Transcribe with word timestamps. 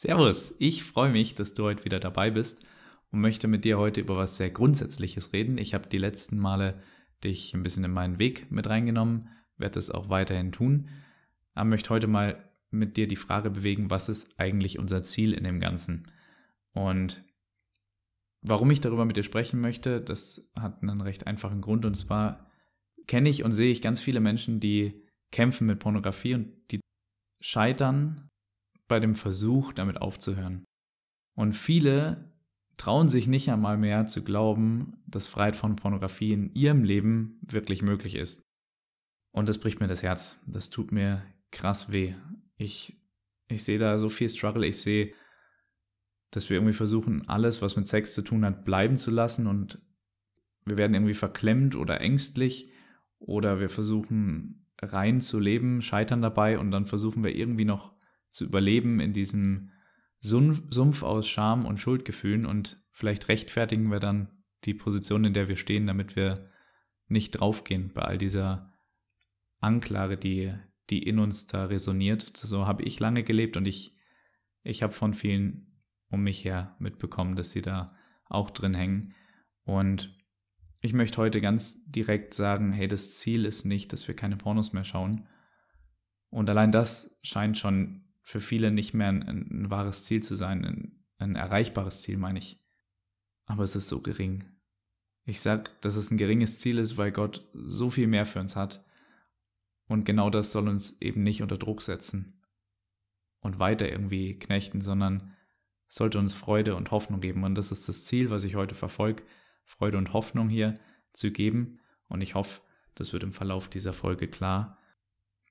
Servus, 0.00 0.54
ich 0.60 0.84
freue 0.84 1.10
mich, 1.10 1.34
dass 1.34 1.54
du 1.54 1.64
heute 1.64 1.84
wieder 1.84 1.98
dabei 1.98 2.30
bist 2.30 2.64
und 3.10 3.20
möchte 3.20 3.48
mit 3.48 3.64
dir 3.64 3.78
heute 3.78 4.00
über 4.00 4.16
was 4.16 4.36
sehr 4.36 4.48
Grundsätzliches 4.48 5.32
reden. 5.32 5.58
Ich 5.58 5.74
habe 5.74 5.88
die 5.88 5.98
letzten 5.98 6.38
Male 6.38 6.80
dich 7.24 7.52
ein 7.52 7.64
bisschen 7.64 7.82
in 7.82 7.90
meinen 7.90 8.20
Weg 8.20 8.48
mit 8.52 8.68
reingenommen, 8.68 9.28
werde 9.56 9.80
es 9.80 9.90
auch 9.90 10.08
weiterhin 10.08 10.52
tun, 10.52 10.88
aber 11.54 11.70
möchte 11.70 11.90
heute 11.90 12.06
mal 12.06 12.48
mit 12.70 12.96
dir 12.96 13.08
die 13.08 13.16
Frage 13.16 13.50
bewegen, 13.50 13.90
was 13.90 14.08
ist 14.08 14.38
eigentlich 14.38 14.78
unser 14.78 15.02
Ziel 15.02 15.32
in 15.32 15.42
dem 15.42 15.58
Ganzen? 15.58 16.12
Und 16.74 17.24
warum 18.40 18.70
ich 18.70 18.80
darüber 18.80 19.04
mit 19.04 19.16
dir 19.16 19.24
sprechen 19.24 19.60
möchte, 19.60 20.00
das 20.00 20.48
hat 20.56 20.80
einen 20.80 21.00
recht 21.00 21.26
einfachen 21.26 21.60
Grund 21.60 21.84
und 21.84 21.96
zwar 21.96 22.48
kenne 23.08 23.28
ich 23.28 23.42
und 23.42 23.50
sehe 23.50 23.72
ich 23.72 23.82
ganz 23.82 24.00
viele 24.00 24.20
Menschen, 24.20 24.60
die 24.60 25.02
kämpfen 25.32 25.66
mit 25.66 25.80
Pornografie 25.80 26.34
und 26.34 26.52
die 26.70 26.78
scheitern 27.40 28.30
bei 28.88 29.00
dem 29.00 29.14
Versuch, 29.14 29.72
damit 29.72 30.00
aufzuhören. 30.00 30.64
Und 31.34 31.52
viele 31.52 32.32
trauen 32.76 33.08
sich 33.08 33.26
nicht 33.26 33.50
einmal 33.50 33.76
mehr 33.76 34.06
zu 34.06 34.24
glauben, 34.24 34.94
dass 35.06 35.26
Freiheit 35.26 35.56
von 35.56 35.76
Pornografie 35.76 36.32
in 36.32 36.54
ihrem 36.54 36.84
Leben 36.84 37.38
wirklich 37.42 37.82
möglich 37.82 38.14
ist. 38.14 38.42
Und 39.32 39.48
das 39.48 39.58
bricht 39.58 39.80
mir 39.80 39.88
das 39.88 40.02
Herz. 40.02 40.40
Das 40.46 40.70
tut 40.70 40.90
mir 40.90 41.22
krass 41.50 41.92
weh. 41.92 42.14
Ich, 42.56 42.96
ich 43.48 43.64
sehe 43.64 43.78
da 43.78 43.98
so 43.98 44.08
viel 44.08 44.28
Struggle. 44.28 44.66
Ich 44.66 44.80
sehe, 44.80 45.12
dass 46.30 46.48
wir 46.48 46.56
irgendwie 46.56 46.74
versuchen, 46.74 47.28
alles, 47.28 47.62
was 47.62 47.76
mit 47.76 47.86
Sex 47.86 48.14
zu 48.14 48.22
tun 48.22 48.44
hat, 48.44 48.64
bleiben 48.64 48.96
zu 48.96 49.10
lassen 49.10 49.46
und 49.46 49.80
wir 50.64 50.76
werden 50.76 50.94
irgendwie 50.94 51.14
verklemmt 51.14 51.74
oder 51.74 52.00
ängstlich 52.00 52.70
oder 53.18 53.60
wir 53.60 53.70
versuchen 53.70 54.66
rein 54.80 55.20
zu 55.20 55.40
leben, 55.40 55.82
scheitern 55.82 56.22
dabei 56.22 56.58
und 56.58 56.70
dann 56.70 56.84
versuchen 56.84 57.24
wir 57.24 57.34
irgendwie 57.34 57.64
noch 57.64 57.97
zu 58.30 58.44
überleben 58.44 59.00
in 59.00 59.12
diesem 59.12 59.70
Sumpf 60.20 61.02
aus 61.02 61.28
Scham 61.28 61.64
und 61.64 61.78
Schuldgefühlen 61.78 62.46
und 62.46 62.82
vielleicht 62.90 63.28
rechtfertigen 63.28 63.90
wir 63.90 64.00
dann 64.00 64.28
die 64.64 64.74
Position, 64.74 65.24
in 65.24 65.32
der 65.32 65.48
wir 65.48 65.56
stehen, 65.56 65.86
damit 65.86 66.16
wir 66.16 66.50
nicht 67.06 67.32
draufgehen 67.32 67.92
bei 67.94 68.02
all 68.02 68.18
dieser 68.18 68.72
Anklage, 69.60 70.16
die, 70.16 70.52
die 70.90 71.02
in 71.02 71.18
uns 71.18 71.46
da 71.46 71.66
resoniert. 71.66 72.36
So 72.36 72.66
habe 72.66 72.82
ich 72.82 73.00
lange 73.00 73.22
gelebt 73.22 73.56
und 73.56 73.66
ich, 73.66 73.96
ich 74.62 74.82
habe 74.82 74.92
von 74.92 75.14
vielen 75.14 75.64
um 76.10 76.22
mich 76.22 76.44
her 76.44 76.76
mitbekommen, 76.78 77.36
dass 77.36 77.52
sie 77.52 77.62
da 77.62 77.94
auch 78.26 78.50
drin 78.50 78.74
hängen. 78.74 79.14
Und 79.64 80.16
ich 80.80 80.92
möchte 80.92 81.18
heute 81.18 81.40
ganz 81.40 81.84
direkt 81.84 82.34
sagen, 82.34 82.72
hey, 82.72 82.88
das 82.88 83.18
Ziel 83.18 83.44
ist 83.44 83.64
nicht, 83.64 83.92
dass 83.92 84.08
wir 84.08 84.16
keine 84.16 84.36
Pornos 84.36 84.72
mehr 84.72 84.84
schauen. 84.84 85.28
Und 86.30 86.48
allein 86.48 86.72
das 86.72 87.18
scheint 87.22 87.58
schon 87.58 88.07
für 88.28 88.42
viele 88.42 88.70
nicht 88.70 88.92
mehr 88.92 89.08
ein, 89.08 89.22
ein 89.22 89.70
wahres 89.70 90.04
Ziel 90.04 90.22
zu 90.22 90.34
sein, 90.34 90.62
ein, 90.62 91.02
ein 91.16 91.34
erreichbares 91.34 92.02
Ziel, 92.02 92.18
meine 92.18 92.38
ich. 92.38 92.62
Aber 93.46 93.62
es 93.62 93.74
ist 93.74 93.88
so 93.88 94.02
gering. 94.02 94.44
Ich 95.24 95.40
sage, 95.40 95.70
dass 95.80 95.96
es 95.96 96.10
ein 96.10 96.18
geringes 96.18 96.58
Ziel 96.58 96.76
ist, 96.76 96.98
weil 96.98 97.10
Gott 97.10 97.48
so 97.54 97.88
viel 97.88 98.06
mehr 98.06 98.26
für 98.26 98.40
uns 98.40 98.54
hat. 98.54 98.84
Und 99.86 100.04
genau 100.04 100.28
das 100.28 100.52
soll 100.52 100.68
uns 100.68 101.00
eben 101.00 101.22
nicht 101.22 101.40
unter 101.40 101.56
Druck 101.56 101.80
setzen 101.80 102.42
und 103.40 103.60
weiter 103.60 103.90
irgendwie 103.90 104.38
knechten, 104.38 104.82
sondern 104.82 105.34
sollte 105.86 106.18
uns 106.18 106.34
Freude 106.34 106.76
und 106.76 106.90
Hoffnung 106.90 107.22
geben. 107.22 107.44
Und 107.44 107.54
das 107.54 107.72
ist 107.72 107.88
das 107.88 108.04
Ziel, 108.04 108.28
was 108.28 108.44
ich 108.44 108.56
heute 108.56 108.74
verfolge, 108.74 109.22
Freude 109.64 109.96
und 109.96 110.12
Hoffnung 110.12 110.50
hier 110.50 110.78
zu 111.14 111.32
geben. 111.32 111.80
Und 112.08 112.20
ich 112.20 112.34
hoffe, 112.34 112.60
das 112.94 113.14
wird 113.14 113.22
im 113.22 113.32
Verlauf 113.32 113.68
dieser 113.68 113.94
Folge 113.94 114.28
klar 114.28 114.77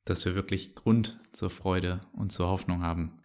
dass 0.10 0.26
wir 0.26 0.36
wirklich 0.36 0.76
Grund 0.76 1.20
zur 1.32 1.50
Freude 1.50 2.02
und 2.14 2.32
zur 2.32 2.48
Hoffnung 2.48 2.82
haben. 2.82 3.20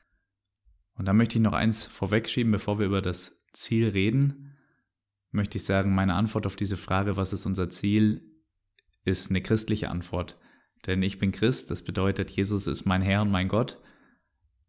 Und 0.95 1.07
da 1.07 1.13
möchte 1.13 1.39
ich 1.39 1.43
noch 1.43 1.53
eins 1.53 1.87
vorwegschieben, 1.87 2.53
bevor 2.53 2.79
wir 2.79 2.87
über 2.87 3.03
das 3.03 3.43
Ziel 3.53 3.89
reden, 3.89 4.57
möchte 5.31 5.59
ich 5.59 5.65
sagen, 5.65 5.95
meine 5.95 6.15
Antwort 6.15 6.47
auf 6.47 6.57
diese 6.57 6.77
Frage, 6.77 7.17
was 7.17 7.33
ist 7.33 7.47
unser 7.47 7.71
Ziel, 7.71 8.23
ist 9.05 9.31
eine 9.31 9.43
christliche 9.43 9.91
Antwort. 9.91 10.39
Denn 10.87 11.03
ich 11.03 11.19
bin 11.19 11.33
Christ, 11.33 11.71
das 11.71 11.83
bedeutet, 11.83 12.31
Jesus 12.31 12.67
ist 12.67 12.85
mein 12.85 13.03
Herr 13.03 13.23
und 13.23 13.31
mein 13.31 13.49
Gott. 13.49 13.81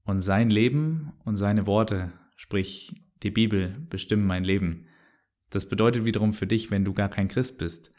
Und 0.05 0.21
sein 0.21 0.49
Leben 0.49 1.13
und 1.25 1.35
seine 1.35 1.65
Worte, 1.65 2.13
sprich 2.35 2.93
die 3.23 3.31
Bibel, 3.31 3.85
bestimmen 3.89 4.27
mein 4.27 4.43
Leben. 4.43 4.87
Das 5.49 5.67
bedeutet 5.67 6.05
wiederum 6.05 6.33
für 6.33 6.47
dich, 6.47 6.71
wenn 6.71 6.85
du 6.85 6.93
gar 6.93 7.09
kein 7.09 7.27
Christ 7.27 7.57
bist 7.57 7.91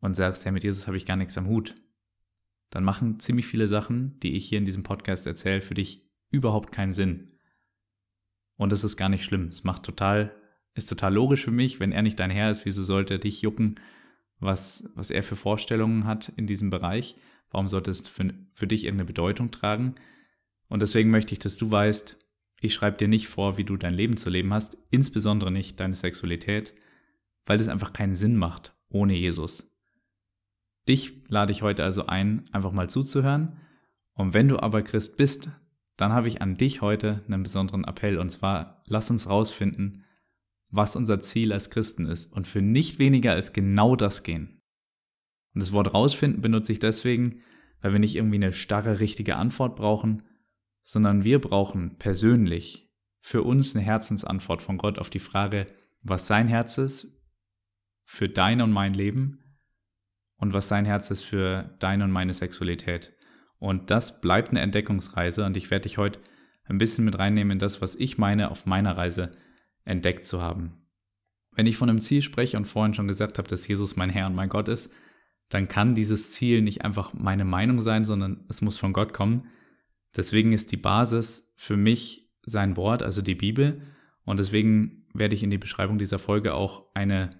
und 0.00 0.14
sagst, 0.14 0.44
Herr, 0.44 0.52
mit 0.52 0.64
Jesus 0.64 0.86
habe 0.86 0.96
ich 0.96 1.06
gar 1.06 1.16
nichts 1.16 1.36
am 1.38 1.46
Hut, 1.46 1.74
dann 2.70 2.84
machen 2.84 3.18
ziemlich 3.20 3.46
viele 3.46 3.66
Sachen, 3.66 4.18
die 4.20 4.36
ich 4.36 4.48
hier 4.48 4.58
in 4.58 4.64
diesem 4.64 4.82
Podcast 4.82 5.26
erzähle, 5.26 5.60
für 5.60 5.74
dich 5.74 6.08
überhaupt 6.30 6.72
keinen 6.72 6.92
Sinn. 6.92 7.26
Und 8.56 8.72
das 8.72 8.84
ist 8.84 8.96
gar 8.96 9.08
nicht 9.08 9.24
schlimm. 9.24 9.48
Es 9.48 9.64
macht 9.64 9.82
total, 9.82 10.34
ist 10.74 10.88
total 10.88 11.14
logisch 11.14 11.44
für 11.44 11.50
mich, 11.50 11.80
wenn 11.80 11.92
er 11.92 12.02
nicht 12.02 12.20
dein 12.20 12.30
Herr 12.30 12.50
ist, 12.50 12.64
wieso 12.64 12.82
sollte 12.82 13.14
er 13.14 13.18
dich 13.18 13.42
jucken, 13.42 13.80
was, 14.38 14.88
was 14.94 15.10
er 15.10 15.22
für 15.22 15.36
Vorstellungen 15.36 16.04
hat 16.04 16.32
in 16.36 16.46
diesem 16.46 16.70
Bereich? 16.70 17.16
Warum 17.50 17.68
sollte 17.68 17.90
es 17.90 18.08
für, 18.08 18.32
für 18.54 18.66
dich 18.66 18.84
irgendeine 18.84 19.06
Bedeutung 19.06 19.50
tragen? 19.50 19.96
Und 20.68 20.82
deswegen 20.82 21.10
möchte 21.10 21.32
ich, 21.32 21.40
dass 21.40 21.58
du 21.58 21.70
weißt, 21.70 22.16
ich 22.60 22.74
schreibe 22.74 22.96
dir 22.96 23.08
nicht 23.08 23.26
vor, 23.26 23.58
wie 23.58 23.64
du 23.64 23.76
dein 23.76 23.94
Leben 23.94 24.16
zu 24.16 24.30
leben 24.30 24.52
hast, 24.52 24.78
insbesondere 24.90 25.50
nicht 25.50 25.80
deine 25.80 25.94
Sexualität, 25.94 26.74
weil 27.46 27.58
das 27.58 27.68
einfach 27.68 27.92
keinen 27.92 28.14
Sinn 28.14 28.36
macht 28.36 28.76
ohne 28.88 29.14
Jesus. 29.14 29.69
Dich 30.90 31.12
lade 31.28 31.52
ich 31.52 31.62
heute 31.62 31.84
also 31.84 32.06
ein, 32.06 32.46
einfach 32.50 32.72
mal 32.72 32.90
zuzuhören. 32.90 33.60
Und 34.14 34.34
wenn 34.34 34.48
du 34.48 34.58
aber 34.58 34.82
Christ 34.82 35.16
bist, 35.16 35.48
dann 35.96 36.12
habe 36.12 36.26
ich 36.26 36.42
an 36.42 36.56
dich 36.56 36.80
heute 36.80 37.22
einen 37.28 37.44
besonderen 37.44 37.84
Appell. 37.84 38.18
Und 38.18 38.30
zwar, 38.30 38.82
lass 38.86 39.08
uns 39.08 39.28
rausfinden, 39.28 40.02
was 40.68 40.96
unser 40.96 41.20
Ziel 41.20 41.52
als 41.52 41.70
Christen 41.70 42.06
ist 42.06 42.32
und 42.32 42.48
für 42.48 42.60
nicht 42.60 42.98
weniger 42.98 43.30
als 43.30 43.52
genau 43.52 43.94
das 43.94 44.24
gehen. 44.24 44.60
Und 45.54 45.60
das 45.60 45.70
Wort 45.70 45.94
rausfinden 45.94 46.42
benutze 46.42 46.72
ich 46.72 46.80
deswegen, 46.80 47.42
weil 47.80 47.92
wir 47.92 48.00
nicht 48.00 48.16
irgendwie 48.16 48.36
eine 48.38 48.52
starre, 48.52 48.98
richtige 48.98 49.36
Antwort 49.36 49.76
brauchen, 49.76 50.24
sondern 50.82 51.22
wir 51.22 51.40
brauchen 51.40 51.98
persönlich 51.98 52.90
für 53.20 53.44
uns 53.44 53.76
eine 53.76 53.84
Herzensantwort 53.84 54.60
von 54.60 54.76
Gott 54.76 54.98
auf 54.98 55.08
die 55.08 55.20
Frage, 55.20 55.68
was 56.02 56.26
sein 56.26 56.48
Herz 56.48 56.78
ist 56.78 57.06
für 58.04 58.28
dein 58.28 58.60
und 58.60 58.72
mein 58.72 58.92
Leben 58.92 59.38
und 60.40 60.52
was 60.52 60.68
sein 60.68 60.84
Herz 60.84 61.10
ist 61.10 61.22
für 61.22 61.74
deine 61.78 62.04
und 62.04 62.10
meine 62.10 62.34
Sexualität. 62.34 63.12
Und 63.58 63.90
das 63.90 64.20
bleibt 64.20 64.50
eine 64.50 64.60
Entdeckungsreise 64.60 65.44
und 65.44 65.56
ich 65.56 65.70
werde 65.70 65.82
dich 65.82 65.98
heute 65.98 66.18
ein 66.64 66.78
bisschen 66.78 67.04
mit 67.04 67.18
reinnehmen 67.18 67.52
in 67.52 67.58
das, 67.58 67.82
was 67.82 67.94
ich 67.94 68.16
meine, 68.16 68.50
auf 68.50 68.64
meiner 68.64 68.96
Reise 68.96 69.32
entdeckt 69.84 70.24
zu 70.24 70.40
haben. 70.40 70.86
Wenn 71.52 71.66
ich 71.66 71.76
von 71.76 71.90
einem 71.90 72.00
Ziel 72.00 72.22
spreche 72.22 72.56
und 72.56 72.64
vorhin 72.64 72.94
schon 72.94 73.08
gesagt 73.08 73.38
habe, 73.38 73.48
dass 73.48 73.68
Jesus 73.68 73.96
mein 73.96 74.08
Herr 74.08 74.26
und 74.26 74.34
mein 74.34 74.48
Gott 74.48 74.68
ist, 74.68 74.90
dann 75.50 75.68
kann 75.68 75.94
dieses 75.94 76.30
Ziel 76.30 76.62
nicht 76.62 76.84
einfach 76.84 77.12
meine 77.12 77.44
Meinung 77.44 77.80
sein, 77.80 78.04
sondern 78.04 78.44
es 78.48 78.62
muss 78.62 78.78
von 78.78 78.92
Gott 78.92 79.12
kommen. 79.12 79.48
Deswegen 80.16 80.52
ist 80.52 80.72
die 80.72 80.76
Basis 80.76 81.52
für 81.56 81.76
mich 81.76 82.30
sein 82.42 82.76
Wort, 82.76 83.02
also 83.02 83.20
die 83.20 83.34
Bibel. 83.34 83.82
Und 84.24 84.38
deswegen 84.38 85.08
werde 85.12 85.34
ich 85.34 85.42
in 85.42 85.50
die 85.50 85.58
Beschreibung 85.58 85.98
dieser 85.98 86.20
Folge 86.20 86.54
auch 86.54 86.86
eine 86.94 87.36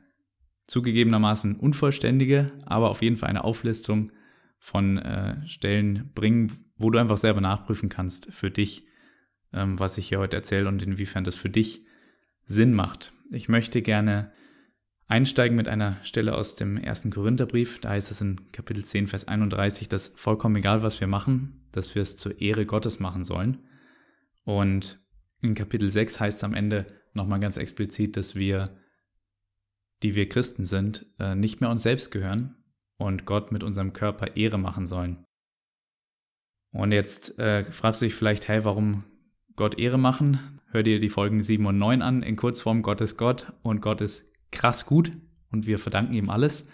zugegebenermaßen 0.70 1.56
unvollständige, 1.56 2.52
aber 2.64 2.90
auf 2.90 3.02
jeden 3.02 3.16
Fall 3.16 3.28
eine 3.28 3.42
Auflistung 3.42 4.12
von 4.60 4.98
äh, 4.98 5.44
Stellen 5.48 6.12
bringen, 6.14 6.64
wo 6.76 6.90
du 6.90 6.98
einfach 7.00 7.18
selber 7.18 7.40
nachprüfen 7.40 7.88
kannst 7.88 8.32
für 8.32 8.52
dich, 8.52 8.86
ähm, 9.52 9.80
was 9.80 9.98
ich 9.98 10.08
hier 10.08 10.20
heute 10.20 10.36
erzähle 10.36 10.68
und 10.68 10.80
inwiefern 10.80 11.24
das 11.24 11.34
für 11.34 11.50
dich 11.50 11.84
Sinn 12.44 12.72
macht. 12.72 13.12
Ich 13.32 13.48
möchte 13.48 13.82
gerne 13.82 14.30
einsteigen 15.08 15.56
mit 15.56 15.66
einer 15.66 15.96
Stelle 16.04 16.36
aus 16.36 16.54
dem 16.54 16.76
ersten 16.76 17.10
Korintherbrief. 17.10 17.80
Da 17.80 17.88
heißt 17.90 18.12
es 18.12 18.20
in 18.20 18.52
Kapitel 18.52 18.84
10, 18.84 19.08
Vers 19.08 19.26
31, 19.26 19.88
dass 19.88 20.12
vollkommen 20.14 20.54
egal, 20.54 20.84
was 20.84 21.00
wir 21.00 21.08
machen, 21.08 21.66
dass 21.72 21.96
wir 21.96 22.02
es 22.02 22.16
zur 22.16 22.40
Ehre 22.40 22.64
Gottes 22.64 23.00
machen 23.00 23.24
sollen. 23.24 23.58
Und 24.44 25.00
in 25.40 25.54
Kapitel 25.54 25.90
6 25.90 26.20
heißt 26.20 26.38
es 26.38 26.44
am 26.44 26.54
Ende 26.54 26.86
nochmal 27.12 27.40
ganz 27.40 27.56
explizit, 27.56 28.16
dass 28.16 28.36
wir 28.36 28.76
die 30.02 30.14
wir 30.14 30.28
Christen 30.28 30.64
sind, 30.64 31.06
äh, 31.18 31.34
nicht 31.34 31.60
mehr 31.60 31.70
uns 31.70 31.82
selbst 31.82 32.10
gehören 32.10 32.56
und 32.98 33.26
Gott 33.26 33.52
mit 33.52 33.62
unserem 33.62 33.92
Körper 33.92 34.36
Ehre 34.36 34.58
machen 34.58 34.86
sollen. 34.86 35.24
Und 36.72 36.92
jetzt 36.92 37.38
äh, 37.38 37.64
fragst 37.70 38.00
du 38.00 38.06
dich 38.06 38.14
vielleicht, 38.14 38.48
hey, 38.48 38.64
warum 38.64 39.04
Gott 39.56 39.78
Ehre 39.78 39.98
machen? 39.98 40.60
Hör 40.70 40.82
dir 40.82 41.00
die 41.00 41.08
Folgen 41.08 41.42
7 41.42 41.66
und 41.66 41.78
9 41.78 42.00
an. 42.00 42.22
In 42.22 42.36
Kurzform, 42.36 42.82
Gott 42.82 43.00
ist 43.00 43.16
Gott 43.16 43.52
und 43.62 43.82
Gott 43.82 44.00
ist 44.00 44.24
krass 44.52 44.86
gut 44.86 45.12
und 45.50 45.66
wir 45.66 45.78
verdanken 45.78 46.14
ihm 46.14 46.30
alles. 46.30 46.68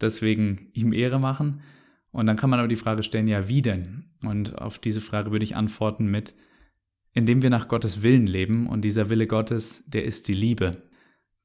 Deswegen 0.00 0.70
ihm 0.72 0.92
Ehre 0.92 1.18
machen. 1.18 1.60
Und 2.10 2.26
dann 2.26 2.36
kann 2.36 2.48
man 2.48 2.58
aber 2.58 2.68
die 2.68 2.76
Frage 2.76 3.02
stellen, 3.02 3.28
ja, 3.28 3.48
wie 3.48 3.60
denn? 3.60 4.10
Und 4.22 4.58
auf 4.58 4.78
diese 4.78 5.00
Frage 5.00 5.30
würde 5.30 5.44
ich 5.44 5.56
antworten 5.56 6.06
mit, 6.06 6.34
indem 7.12 7.42
wir 7.42 7.50
nach 7.50 7.68
Gottes 7.68 8.02
Willen 8.02 8.26
leben 8.26 8.66
und 8.66 8.82
dieser 8.82 9.10
Wille 9.10 9.26
Gottes, 9.26 9.84
der 9.86 10.04
ist 10.04 10.28
die 10.28 10.34
Liebe. 10.34 10.87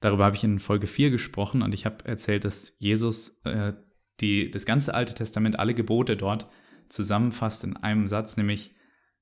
Darüber 0.03 0.25
habe 0.25 0.35
ich 0.35 0.43
in 0.43 0.59
Folge 0.59 0.85
4 0.85 1.11
gesprochen 1.11 1.61
und 1.61 1.73
ich 1.73 1.85
habe 1.85 2.03
erzählt, 2.03 2.43
dass 2.43 2.75
Jesus 2.77 3.39
äh, 3.45 3.71
die, 4.19 4.51
das 4.51 4.65
ganze 4.65 4.93
Alte 4.95 5.13
Testament, 5.13 5.57
alle 5.57 5.73
Gebote 5.73 6.17
dort 6.17 6.49
zusammenfasst 6.89 7.63
in 7.63 7.77
einem 7.77 8.09
Satz, 8.09 8.35
nämlich, 8.35 8.75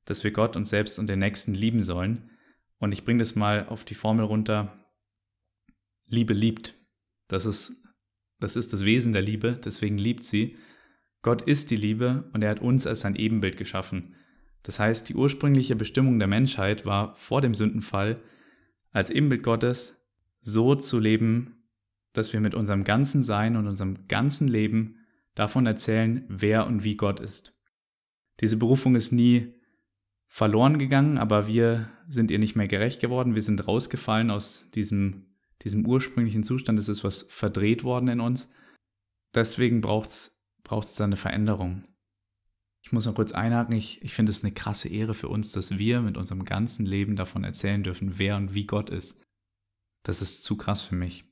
dass 0.06 0.24
wir 0.24 0.32
Gott 0.32 0.56
uns 0.56 0.72
selbst 0.72 0.98
und 0.98 1.08
den 1.08 1.20
Nächsten 1.20 1.54
lieben 1.54 1.84
sollen. 1.84 2.32
Und 2.80 2.94
ich 2.94 3.06
bringe 3.06 3.20
das 3.20 3.36
mal 3.36 3.68
auf 3.68 3.86
die 3.86 3.94
Formel 3.94 4.26
runter. 4.26 4.92
Liebe 6.08 6.34
liebt. 6.34 6.74
Das 7.28 7.46
ist, 7.46 7.74
das 8.40 8.56
ist 8.56 8.74
das 8.74 8.84
Wesen 8.84 9.14
der 9.14 9.22
Liebe, 9.22 9.62
deswegen 9.64 10.00
liebt 10.00 10.24
sie. 10.24 10.58
Gott 11.22 11.44
ist 11.44 11.70
die 11.70 11.76
Liebe 11.76 12.28
und 12.34 12.44
er 12.44 12.50
hat 12.50 12.60
uns 12.60 12.88
als 12.88 13.02
sein 13.02 13.16
Ebenbild 13.16 13.56
geschaffen. 13.56 14.16
Das 14.64 14.80
heißt, 14.80 15.08
die 15.10 15.14
ursprüngliche 15.14 15.76
Bestimmung 15.76 16.18
der 16.18 16.28
Menschheit 16.28 16.88
war 16.88 17.16
vor 17.18 17.42
dem 17.42 17.54
Sündenfall, 17.54 18.20
als 18.92 19.12
Ebenbild 19.12 19.44
Gottes 19.44 20.01
so 20.42 20.76
zu 20.76 21.00
leben, 21.00 21.64
dass 22.14 22.34
wir 22.34 22.42
mit 22.42 22.56
unserem 22.56 22.84
ganzen 22.84 23.22
Sein 23.22 23.56
und 23.56 23.68
unserem 23.68 24.08
ganzen 24.08 24.48
Leben 24.48 24.98
davon 25.36 25.66
erzählen, 25.66 26.26
wer 26.28 26.68
und 26.68 26.84
wie 26.84 26.98
Gott 26.98 27.20
ist. 27.20 27.54
Diese 28.42 28.58
Berufung 28.58 28.96
ist 28.96 29.12
nie 29.12 29.54
verloren 30.28 30.78
gegangen, 30.78 31.18
aber 31.18 31.48
wir 31.48 31.90
sind 32.08 32.32
ihr 32.32 32.40
nicht 32.40 32.56
mehr 32.56 32.68
gerecht 32.68 33.00
geworden. 33.00 33.36
Wir 33.36 33.42
sind 33.42 33.68
rausgefallen 33.68 34.32
aus 34.32 34.72
diesem, 34.72 35.28
diesem 35.62 35.86
ursprünglichen 35.86 36.44
Zustand. 36.44 36.80
Es 36.80 36.90
ist 36.90 37.04
was 37.04 37.24
verdreht 37.24 37.84
worden 37.84 38.10
in 38.10 38.20
uns. 38.20 38.52
Deswegen 39.34 39.82
braucht 39.82 40.10
es 40.10 40.96
da 40.96 41.04
eine 41.04 41.18
Veränderung. 41.18 41.86
Ich 42.84 42.92
muss 42.92 43.06
noch 43.06 43.16
kurz 43.16 43.32
einhaken, 43.32 43.76
ich, 43.76 44.02
ich 44.02 44.14
finde 44.14 44.32
es 44.32 44.44
eine 44.44 44.54
krasse 44.54 44.90
Ehre 44.90 45.14
für 45.14 45.30
uns, 45.30 45.52
dass 45.52 45.78
wir 45.78 46.02
mit 46.02 46.18
unserem 46.18 46.46
ganzen 46.46 46.86
Leben 46.86 47.16
davon 47.16 47.44
erzählen 47.44 47.84
dürfen, 47.84 48.18
wer 48.18 48.38
und 48.38 48.56
wie 48.56 48.66
Gott 48.66 48.90
ist. 48.90 49.22
Das 50.04 50.22
ist 50.22 50.44
zu 50.44 50.58
krass 50.58 50.82
für 50.82 50.96
mich. 50.96 51.26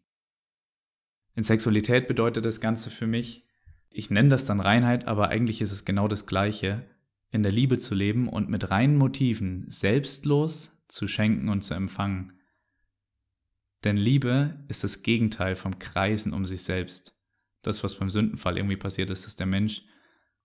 In 1.36 1.44
Sexualität 1.44 2.07
bedeutet 2.07 2.45
das 2.45 2.62
Ganze 2.62 2.89
für 2.89 3.07
mich, 3.07 3.45
ich 3.89 4.10
nenne 4.10 4.30
das 4.30 4.45
dann 4.45 4.60
Reinheit, 4.60 5.07
aber 5.07 5.30
eigentlich 5.30 5.62
ist 5.62 5.71
es 5.71 5.86
genau 5.86 6.07
das 6.07 6.25
Gleiche, 6.25 6.86
in 7.31 7.44
der 7.44 7.51
Liebe 7.51 7.77
zu 7.77 7.95
leben 7.95 8.27
und 8.27 8.50
mit 8.50 8.69
reinen 8.71 8.98
Motiven 8.98 9.66
selbstlos 9.69 10.83
zu 10.88 11.07
schenken 11.07 11.50
und 11.50 11.62
zu 11.62 11.74
empfangen. 11.74 12.33
Denn 13.83 13.98
Liebe 13.98 14.63
ist 14.68 14.83
das 14.83 15.04
Gegenteil 15.04 15.56
vom 15.56 15.80
Kreisen 15.80 16.33
um 16.33 16.45
sich 16.45 16.63
selbst. 16.63 17.16
Das, 17.62 17.83
was 17.83 17.95
beim 17.95 18.10
Sündenfall 18.10 18.57
irgendwie 18.57 18.77
passiert 18.77 19.10
ist, 19.10 19.25
dass 19.25 19.36
der 19.36 19.48
Mensch 19.48 19.83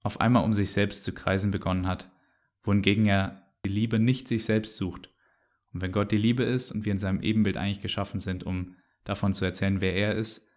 auf 0.03 0.21
einmal 0.21 0.45
um 0.45 0.53
sich 0.53 0.71
selbst 0.71 1.05
zu 1.05 1.13
kreisen 1.13 1.51
begonnen 1.51 1.87
hat, 1.87 2.11
wohingegen 2.63 3.07
er 3.07 3.53
die 3.65 3.71
Liebe 3.71 3.99
nicht 3.99 4.29
sich 4.29 4.45
selbst 4.45 4.77
sucht. 4.77 5.11
Und 5.75 5.83
wenn 5.83 5.93
Gott 5.93 6.13
die 6.13 6.17
Liebe 6.17 6.45
ist 6.45 6.73
und 6.73 6.85
wir 6.85 6.93
in 6.93 6.99
seinem 6.99 7.21
Ebenbild 7.21 7.57
eigentlich 7.57 7.83
geschaffen 7.83 8.21
sind, 8.21 8.45
um 8.45 8.77
davon 9.03 9.35
zu 9.35 9.45
erzählen, 9.45 9.81
wer 9.81 9.95
er 9.95 10.15
ist, 10.15 10.49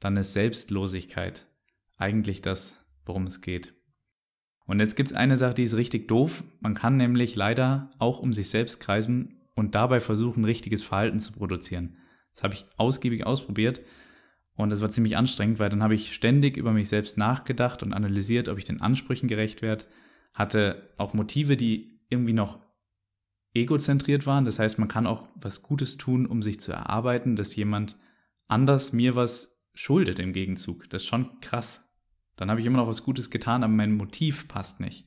dann 0.00 0.16
ist 0.16 0.34
Selbstlosigkeit 0.34 1.48
eigentlich 1.96 2.42
das, 2.42 2.84
worum 3.06 3.24
es 3.24 3.40
geht. 3.40 3.74
Und 4.66 4.80
jetzt 4.80 4.96
gibt 4.96 5.10
es 5.10 5.16
eine 5.16 5.36
Sache, 5.36 5.54
die 5.54 5.62
ist 5.62 5.76
richtig 5.76 6.08
doof. 6.08 6.44
Man 6.60 6.74
kann 6.74 6.96
nämlich 6.96 7.36
leider 7.36 7.90
auch 7.98 8.20
um 8.20 8.32
sich 8.32 8.50
selbst 8.50 8.80
kreisen 8.80 9.40
und 9.54 9.74
dabei 9.74 10.00
versuchen, 10.00 10.44
richtiges 10.44 10.82
Verhalten 10.82 11.18
zu 11.18 11.32
produzieren. 11.32 11.96
Das 12.32 12.42
habe 12.42 12.54
ich 12.54 12.66
ausgiebig 12.76 13.24
ausprobiert 13.24 13.80
und 14.56 14.70
das 14.70 14.80
war 14.80 14.90
ziemlich 14.90 15.16
anstrengend, 15.16 15.58
weil 15.58 15.70
dann 15.70 15.82
habe 15.82 15.94
ich 15.94 16.14
ständig 16.14 16.56
über 16.56 16.72
mich 16.72 16.88
selbst 16.88 17.16
nachgedacht 17.16 17.82
und 17.82 17.92
analysiert, 17.92 18.48
ob 18.48 18.58
ich 18.58 18.64
den 18.64 18.80
Ansprüchen 18.80 19.28
gerecht 19.28 19.62
werde. 19.62 19.86
Hatte 20.32 20.90
auch 20.96 21.14
Motive, 21.14 21.56
die 21.56 22.00
irgendwie 22.08 22.32
noch 22.32 22.60
egozentriert 23.54 24.26
waren. 24.26 24.44
Das 24.44 24.58
heißt, 24.58 24.78
man 24.78 24.88
kann 24.88 25.06
auch 25.06 25.28
was 25.36 25.62
Gutes 25.62 25.96
tun, 25.96 26.26
um 26.26 26.42
sich 26.42 26.60
zu 26.60 26.72
erarbeiten, 26.72 27.36
dass 27.36 27.56
jemand 27.56 27.96
anders 28.48 28.92
mir 28.92 29.14
was 29.14 29.60
schuldet 29.74 30.18
im 30.18 30.32
Gegenzug. 30.32 30.88
Das 30.90 31.02
ist 31.02 31.08
schon 31.08 31.40
krass. 31.40 31.88
Dann 32.36 32.50
habe 32.50 32.60
ich 32.60 32.66
immer 32.66 32.78
noch 32.78 32.88
was 32.88 33.04
Gutes 33.04 33.30
getan, 33.30 33.62
aber 33.62 33.72
mein 33.72 33.96
Motiv 33.96 34.48
passt 34.48 34.80
nicht. 34.80 35.06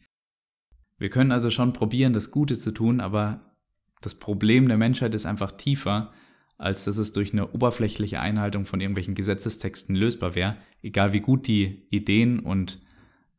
Wir 0.98 1.10
können 1.10 1.32
also 1.32 1.52
schon 1.52 1.74
probieren, 1.74 2.14
das 2.14 2.32
Gute 2.32 2.58
zu 2.58 2.72
tun, 2.72 3.02
aber 3.02 3.56
das 4.02 4.16
Problem 4.16 4.68
der 4.68 4.78
Menschheit 4.78 5.14
ist 5.14 5.26
einfach 5.26 5.52
tiefer, 5.52 6.12
als 6.58 6.86
dass 6.86 6.98
es 6.98 7.12
durch 7.12 7.34
eine 7.34 7.52
oberflächliche 7.52 8.20
Einhaltung 8.20 8.66
von 8.66 8.82
irgendwelchen 8.82 9.14
Gesetzestexten 9.14 9.96
lösbar 9.96 10.36
wäre, 10.36 10.58
egal 10.82 11.14
wie 11.14 11.20
gut 11.20 11.48
die 11.48 11.88
Ideen 11.92 12.40
und 12.40 12.80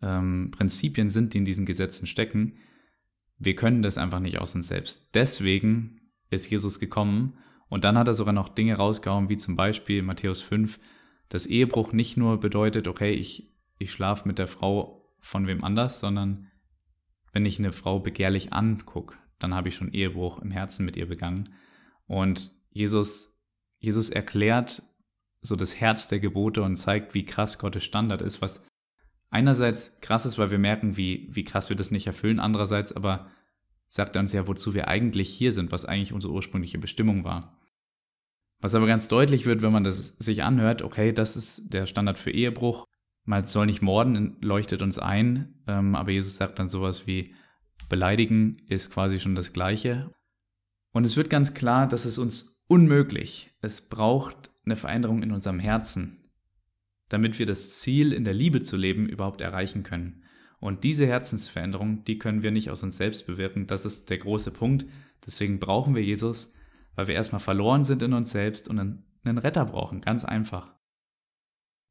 ähm, 0.03 0.51
Prinzipien 0.53 1.09
sind, 1.09 1.35
die 1.35 1.39
in 1.39 1.45
diesen 1.45 1.67
Gesetzen 1.67 2.07
stecken. 2.07 2.55
Wir 3.39 3.55
können 3.55 3.83
das 3.83 3.99
einfach 3.99 4.21
nicht 4.21 4.39
aus 4.39 4.55
uns 4.55 4.69
selbst. 4.69 5.15
Deswegen 5.15 6.01
ist 6.31 6.51
Jesus 6.51 6.81
gekommen 6.81 7.39
und 7.69 7.85
dann 7.85 7.97
hat 7.97 8.09
er 8.09 8.15
sogar 8.15 8.35
noch 8.35 8.49
Dinge 8.49 8.77
rausgehauen, 8.77 9.29
wie 9.29 9.37
zum 9.37 9.57
Beispiel 9.57 10.03
Matthäus 10.03 10.43
5, 10.43 10.79
dass 11.29 11.47
Ehebruch 11.47 11.93
nicht 11.93 12.17
nur 12.17 12.41
bedeutet, 12.41 12.89
okay, 12.89 13.13
ich 13.13 13.49
ich 13.79 13.93
schlafe 13.93 14.27
mit 14.27 14.39
der 14.39 14.49
Frau 14.49 15.15
von 15.21 15.47
wem 15.47 15.65
anders, 15.65 16.01
sondern 16.01 16.49
wenn 17.33 17.47
ich 17.47 17.59
eine 17.59 17.73
Frau 17.73 18.01
begehrlich 18.01 18.53
angucke, 18.53 19.17
dann 19.39 19.55
habe 19.55 19.69
ich 19.69 19.77
schon 19.77 19.93
Ehebruch 19.93 20.41
im 20.41 20.51
Herzen 20.51 20.85
mit 20.85 20.97
ihr 20.97 21.07
begangen. 21.07 21.55
Und 22.07 22.53
Jesus, 22.71 23.39
Jesus 23.79 24.11
erklärt 24.11 24.83
so 25.41 25.55
das 25.55 25.81
Herz 25.81 26.09
der 26.09 26.19
Gebote 26.19 26.63
und 26.63 26.77
zeigt, 26.77 27.15
wie 27.15 27.25
krass 27.25 27.59
Gottes 27.59 27.85
Standard 27.85 28.23
ist, 28.23 28.43
was 28.43 28.67
einerseits 29.31 30.01
krass 30.01 30.27
ist, 30.27 30.39
weil 30.39 30.51
wir 30.51 30.59
merken, 30.59 30.97
wie, 30.97 31.29
wie 31.31 31.45
krass 31.45 31.69
wir 31.69 31.77
das 31.77 31.91
nicht 31.91 32.07
erfüllen, 32.07 32.41
andererseits 32.41 32.93
aber 32.93 33.29
sagt 33.87 34.17
er 34.17 34.21
uns 34.21 34.33
ja, 34.33 34.47
wozu 34.47 34.75
wir 34.75 34.89
eigentlich 34.89 35.31
hier 35.31 35.53
sind, 35.53 35.73
was 35.73 35.85
eigentlich 35.85 36.13
unsere 36.13 36.33
ursprüngliche 36.33 36.79
Bestimmung 36.79 37.25
war. 37.25 37.59
Was 38.61 38.75
aber 38.75 38.87
ganz 38.87 39.09
deutlich 39.09 39.47
wird, 39.47 39.63
wenn 39.63 39.73
man 39.73 39.85
das 39.85 40.15
sich 40.19 40.43
anhört, 40.43 40.83
okay, 40.83 41.13
das 41.13 41.37
ist 41.37 41.73
der 41.73 41.87
Standard 41.87 42.19
für 42.19 42.31
Ehebruch, 42.31 42.85
man 43.25 43.45
soll 43.45 43.67
nicht 43.67 43.83
morden, 43.83 44.37
leuchtet 44.41 44.83
uns 44.83 44.99
ein, 44.99 45.63
ähm, 45.67 45.95
aber 45.95 46.11
Jesus 46.11 46.37
sagt 46.37 46.59
dann 46.59 46.69
sowas 46.69 47.07
wie, 47.07 47.35
beleidigen 47.89 48.59
ist 48.69 48.91
quasi 48.91 49.21
schon 49.21 49.35
das 49.35 49.53
Gleiche. 49.53 50.13
Und 50.93 51.05
es 51.05 51.17
wird 51.17 51.31
ganz 51.31 51.55
klar, 51.55 51.87
dass 51.87 52.05
es 52.05 52.19
uns 52.19 52.65
unmöglich, 52.67 53.55
es 53.61 53.89
braucht 53.89 54.51
eine 54.65 54.77
Veränderung 54.77 55.23
in 55.23 55.33
unserem 55.33 55.61
Herzen, 55.61 56.18
damit 57.09 57.39
wir 57.39 57.47
das 57.47 57.79
Ziel, 57.79 58.13
in 58.13 58.25
der 58.25 58.35
Liebe 58.35 58.63
zu 58.63 58.77
leben, 58.77 59.09
überhaupt 59.09 59.41
erreichen 59.41 59.83
können. 59.83 60.23
Und 60.61 60.85
diese 60.85 61.07
Herzensveränderung, 61.07 62.05
die 62.05 62.19
können 62.19 62.43
wir 62.43 62.51
nicht 62.51 62.71
aus 62.71 62.83
uns 62.83 62.97
selbst 62.97 63.27
bewirken. 63.27 63.67
Das 63.67 63.85
ist 63.85 64.11
der 64.11 64.19
große 64.19 64.51
Punkt. 64.51 64.87
Deswegen 65.25 65.61
brauchen 65.61 65.95
wir 65.95 66.03
Jesus, 66.03 66.53
weil 66.95 67.09
wir 67.09 67.15
erstmal 67.15 67.41
verloren 67.41 67.85
sind 67.85 68.03
in 68.03 68.13
uns 68.13 68.31
selbst 68.31 68.69
und 68.69 68.79
einen 68.79 69.39
Retter 69.39 69.65
brauchen. 69.65 70.01
Ganz 70.01 70.25
einfach. 70.25 70.75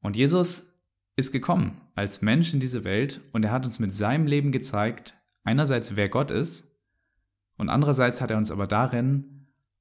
Und 0.01 0.15
Jesus 0.15 0.73
ist 1.15 1.31
gekommen 1.31 1.81
als 1.95 2.21
Mensch 2.21 2.53
in 2.53 2.59
diese 2.59 2.83
Welt 2.83 3.21
und 3.31 3.43
er 3.43 3.51
hat 3.51 3.65
uns 3.65 3.79
mit 3.79 3.95
seinem 3.95 4.27
Leben 4.27 4.51
gezeigt, 4.51 5.15
einerseits 5.43 5.95
wer 5.95 6.09
Gott 6.09 6.29
ist 6.29 6.77
und 7.57 7.69
andererseits 7.69 8.21
hat 8.21 8.29
er 8.31 8.37
uns 8.37 8.51
aber 8.51 8.67
darin 8.67 9.36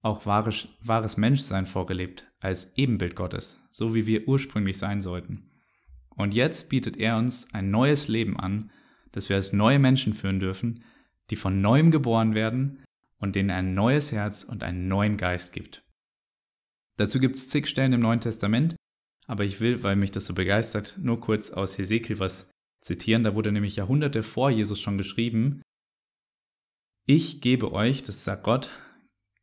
auch 0.06 0.24
wahres, 0.24 0.68
wahres 0.80 1.16
Menschsein 1.16 1.66
vorgelebt, 1.66 2.26
als 2.38 2.72
Ebenbild 2.76 3.16
Gottes, 3.16 3.60
so 3.72 3.94
wie 3.94 4.06
wir 4.06 4.28
ursprünglich 4.28 4.78
sein 4.78 5.00
sollten. 5.00 5.50
Und 6.10 6.32
jetzt 6.32 6.70
bietet 6.70 6.96
er 6.96 7.18
uns 7.18 7.52
ein 7.52 7.70
neues 7.70 8.08
Leben 8.08 8.38
an, 8.38 8.70
das 9.12 9.28
wir 9.28 9.36
als 9.36 9.52
neue 9.52 9.78
Menschen 9.78 10.14
führen 10.14 10.40
dürfen, 10.40 10.84
die 11.30 11.36
von 11.36 11.60
neuem 11.60 11.90
geboren 11.90 12.34
werden 12.34 12.84
und 13.18 13.34
denen 13.34 13.50
ein 13.50 13.74
neues 13.74 14.12
Herz 14.12 14.44
und 14.44 14.62
einen 14.62 14.88
neuen 14.88 15.16
Geist 15.16 15.52
gibt. 15.52 15.84
Dazu 16.96 17.18
gibt 17.18 17.34
es 17.34 17.48
zig 17.48 17.66
Stellen 17.66 17.92
im 17.92 18.00
Neuen 18.00 18.20
Testament, 18.20 18.76
aber 19.26 19.44
ich 19.44 19.60
will, 19.60 19.82
weil 19.82 19.96
mich 19.96 20.12
das 20.12 20.26
so 20.26 20.34
begeistert, 20.34 20.98
nur 21.02 21.20
kurz 21.20 21.50
aus 21.50 21.76
Hesekiel 21.76 22.20
was 22.20 22.48
zitieren. 22.80 23.24
Da 23.24 23.34
wurde 23.34 23.52
nämlich 23.52 23.76
Jahrhunderte 23.76 24.22
vor 24.22 24.50
Jesus 24.50 24.80
schon 24.80 24.96
geschrieben, 24.96 25.62
ich 27.08 27.40
gebe 27.40 27.72
euch, 27.72 28.02
das 28.02 28.24
sagt 28.24 28.44
Gott, 28.44 28.70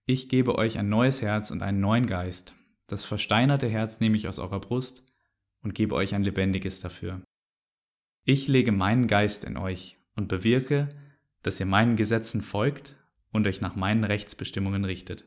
ich 0.05 0.29
gebe 0.29 0.55
euch 0.57 0.77
ein 0.77 0.89
neues 0.89 1.21
Herz 1.21 1.51
und 1.51 1.61
einen 1.61 1.79
neuen 1.79 2.07
Geist. 2.07 2.55
Das 2.87 3.05
versteinerte 3.05 3.67
Herz 3.67 3.99
nehme 3.99 4.17
ich 4.17 4.27
aus 4.27 4.39
eurer 4.39 4.59
Brust 4.59 5.13
und 5.61 5.73
gebe 5.73 5.95
euch 5.95 6.13
ein 6.13 6.23
lebendiges 6.23 6.81
dafür. 6.81 7.21
Ich 8.25 8.47
lege 8.47 8.71
meinen 8.71 9.07
Geist 9.07 9.43
in 9.43 9.57
euch 9.57 9.97
und 10.15 10.27
bewirke, 10.27 10.89
dass 11.41 11.59
ihr 11.59 11.65
meinen 11.65 11.95
Gesetzen 11.95 12.41
folgt 12.41 12.97
und 13.31 13.47
euch 13.47 13.61
nach 13.61 13.75
meinen 13.75 14.03
Rechtsbestimmungen 14.03 14.85
richtet. 14.85 15.25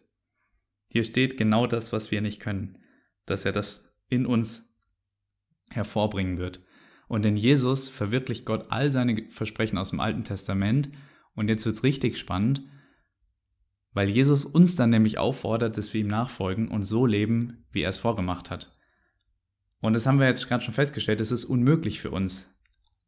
Hier 0.88 1.04
steht 1.04 1.36
genau 1.36 1.66
das, 1.66 1.92
was 1.92 2.10
wir 2.10 2.20
nicht 2.20 2.40
können, 2.40 2.78
dass 3.26 3.44
er 3.44 3.52
das 3.52 3.98
in 4.08 4.24
uns 4.24 4.74
hervorbringen 5.70 6.38
wird. 6.38 6.60
Und 7.08 7.24
in 7.24 7.36
Jesus 7.36 7.88
verwirklicht 7.88 8.44
Gott 8.44 8.66
all 8.70 8.90
seine 8.90 9.30
Versprechen 9.30 9.78
aus 9.78 9.90
dem 9.90 10.00
Alten 10.00 10.24
Testament. 10.24 10.90
Und 11.34 11.48
jetzt 11.48 11.66
wird 11.66 11.76
es 11.76 11.82
richtig 11.82 12.16
spannend, 12.16 12.62
weil 13.96 14.10
Jesus 14.10 14.44
uns 14.44 14.76
dann 14.76 14.90
nämlich 14.90 15.16
auffordert, 15.16 15.78
dass 15.78 15.94
wir 15.94 16.02
ihm 16.02 16.06
nachfolgen 16.06 16.68
und 16.68 16.82
so 16.82 17.06
leben, 17.06 17.64
wie 17.72 17.80
er 17.80 17.88
es 17.88 17.96
vorgemacht 17.96 18.50
hat. 18.50 18.70
Und 19.80 19.94
das 19.94 20.04
haben 20.04 20.20
wir 20.20 20.26
jetzt 20.26 20.46
gerade 20.48 20.62
schon 20.62 20.74
festgestellt, 20.74 21.18
es 21.18 21.32
ist 21.32 21.46
unmöglich 21.46 21.98
für 21.98 22.10
uns. 22.10 22.60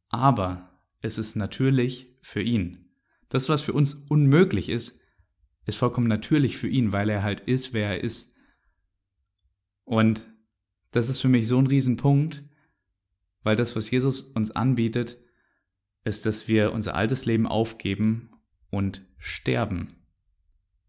Aber 0.09 0.81
es 1.03 1.19
ist 1.19 1.37
natürlich 1.37 2.17
für 2.23 2.41
ihn. 2.41 2.89
Das, 3.29 3.51
was 3.51 3.61
für 3.61 3.75
uns 3.75 3.93
unmöglich 3.93 4.71
ist, 4.71 4.99
ist 5.67 5.77
vollkommen 5.77 6.09
natürlich 6.09 6.57
für 6.57 6.69
ihn, 6.69 6.91
weil 6.91 7.11
er 7.11 7.23
halt 7.23 7.41
ist, 7.41 7.75
wer 7.75 7.91
er 7.91 8.03
ist. 8.03 8.35
Und 9.85 10.27
das 10.93 11.11
ist 11.11 11.21
für 11.21 11.29
mich 11.29 11.49
so 11.49 11.59
ein 11.59 11.67
Riesenpunkt, 11.67 12.45
weil 13.43 13.57
das, 13.57 13.77
was 13.77 13.91
Jesus 13.91 14.23
uns 14.23 14.53
anbietet, 14.53 15.19
ist, 16.05 16.25
dass 16.25 16.49
wir 16.49 16.73
unser 16.73 16.95
altes 16.95 17.27
Leben 17.27 17.47
aufgeben 17.47 18.31
und 18.71 19.05
sterben. 19.19 19.98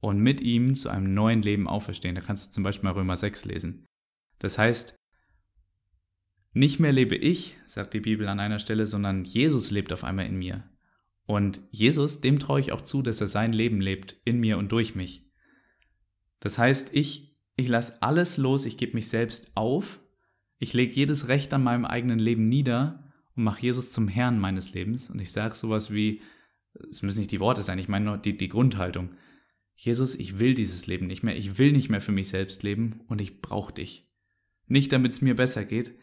Und 0.01 0.19
mit 0.19 0.41
ihm 0.41 0.75
zu 0.75 0.89
einem 0.89 1.13
neuen 1.13 1.41
Leben 1.41 1.67
auferstehen. 1.67 2.15
Da 2.15 2.21
kannst 2.21 2.47
du 2.47 2.51
zum 2.51 2.63
Beispiel 2.63 2.89
mal 2.89 2.97
Römer 2.97 3.17
6 3.17 3.45
lesen. 3.45 3.85
Das 4.39 4.57
heißt, 4.57 4.95
nicht 6.53 6.79
mehr 6.79 6.91
lebe 6.91 7.15
ich, 7.15 7.57
sagt 7.65 7.93
die 7.93 7.99
Bibel 7.99 8.27
an 8.27 8.39
einer 8.39 8.59
Stelle, 8.59 8.85
sondern 8.85 9.23
Jesus 9.23 9.71
lebt 9.71 9.93
auf 9.93 10.03
einmal 10.03 10.25
in 10.25 10.37
mir. 10.37 10.63
Und 11.25 11.61
Jesus, 11.69 12.21
dem 12.21 12.39
traue 12.39 12.59
ich 12.59 12.71
auch 12.71 12.81
zu, 12.81 13.01
dass 13.01 13.21
er 13.21 13.27
sein 13.27 13.53
Leben 13.53 13.81
lebt, 13.81 14.19
in 14.25 14.39
mir 14.39 14.57
und 14.57 14.71
durch 14.71 14.95
mich. 14.95 15.29
Das 16.39 16.57
heißt, 16.57 16.91
ich, 16.93 17.37
ich 17.55 17.67
lasse 17.67 18.01
alles 18.01 18.37
los, 18.37 18.65
ich 18.65 18.77
gebe 18.77 18.95
mich 18.95 19.09
selbst 19.09 19.51
auf, 19.55 19.99
ich 20.57 20.73
lege 20.73 20.93
jedes 20.93 21.27
Recht 21.27 21.53
an 21.53 21.63
meinem 21.63 21.85
eigenen 21.85 22.19
Leben 22.19 22.45
nieder 22.45 23.11
und 23.35 23.43
mache 23.43 23.61
Jesus 23.61 23.91
zum 23.91 24.07
Herrn 24.07 24.39
meines 24.39 24.73
Lebens. 24.73 25.09
Und 25.09 25.19
ich 25.19 25.31
sage 25.31 25.53
sowas 25.53 25.93
wie, 25.93 26.21
es 26.89 27.03
müssen 27.03 27.19
nicht 27.19 27.31
die 27.31 27.39
Worte 27.39 27.61
sein, 27.61 27.77
ich 27.77 27.89
meine 27.89 28.05
nur 28.05 28.17
die, 28.17 28.35
die 28.35 28.49
Grundhaltung. 28.49 29.11
Jesus, 29.81 30.15
ich 30.15 30.39
will 30.39 30.55
dieses 30.55 30.87
Leben 30.87 31.07
nicht 31.07 31.23
mehr, 31.23 31.37
ich 31.37 31.57
will 31.57 31.71
nicht 31.71 31.87
mehr 31.87 32.01
für 32.01 32.11
mich 32.11 32.27
selbst 32.27 32.63
leben 32.63 32.99
und 33.07 33.21
ich 33.21 33.41
brauche 33.41 33.71
dich. 33.71 34.11
Nicht 34.67 34.91
damit 34.91 35.13
es 35.13 35.21
mir 35.21 35.37
besser 35.37 35.63
geht. 35.63 35.97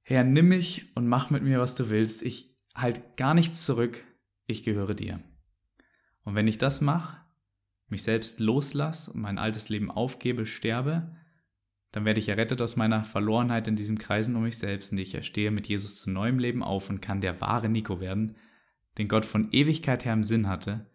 Herr, 0.00 0.24
nimm 0.24 0.48
mich 0.48 0.96
und 0.96 1.06
mach 1.06 1.28
mit 1.28 1.42
mir, 1.42 1.60
was 1.60 1.74
du 1.74 1.90
willst. 1.90 2.22
Ich 2.22 2.56
halte 2.74 3.02
gar 3.18 3.34
nichts 3.34 3.66
zurück, 3.66 4.02
ich 4.46 4.62
gehöre 4.62 4.94
dir. 4.94 5.20
Und 6.24 6.36
wenn 6.36 6.48
ich 6.48 6.56
das 6.56 6.80
mache, 6.80 7.20
mich 7.88 8.02
selbst 8.02 8.40
loslasse 8.40 9.12
und 9.12 9.20
mein 9.20 9.36
altes 9.36 9.68
Leben 9.68 9.90
aufgebe, 9.90 10.46
sterbe, 10.46 11.14
dann 11.92 12.06
werde 12.06 12.20
ich 12.20 12.30
errettet 12.30 12.62
aus 12.62 12.76
meiner 12.76 13.04
Verlorenheit 13.04 13.68
in 13.68 13.76
diesem 13.76 13.98
Kreisen 13.98 14.36
um 14.36 14.44
mich 14.44 14.56
selbst 14.56 14.90
und 14.92 14.96
ich 14.96 15.14
erstehe 15.14 15.50
mit 15.50 15.66
Jesus 15.66 16.00
zu 16.00 16.10
neuem 16.10 16.38
Leben 16.38 16.62
auf 16.62 16.88
und 16.88 17.02
kann 17.02 17.20
der 17.20 17.42
wahre 17.42 17.68
Nico 17.68 18.00
werden, 18.00 18.36
den 18.96 19.08
Gott 19.08 19.26
von 19.26 19.52
Ewigkeit 19.52 20.06
her 20.06 20.14
im 20.14 20.24
Sinn 20.24 20.48
hatte, 20.48 20.89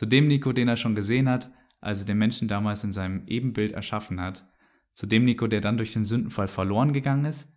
zu 0.00 0.06
dem 0.06 0.28
Nico, 0.28 0.54
den 0.54 0.66
er 0.66 0.78
schon 0.78 0.94
gesehen 0.94 1.28
hat, 1.28 1.50
als 1.82 2.00
er 2.00 2.06
den 2.06 2.16
Menschen 2.16 2.48
damals 2.48 2.82
in 2.84 2.92
seinem 2.92 3.26
Ebenbild 3.26 3.72
erschaffen 3.72 4.18
hat, 4.18 4.48
zu 4.94 5.06
dem 5.06 5.26
Nico, 5.26 5.46
der 5.46 5.60
dann 5.60 5.76
durch 5.76 5.92
den 5.92 6.04
Sündenfall 6.04 6.48
verloren 6.48 6.94
gegangen 6.94 7.26
ist, 7.26 7.52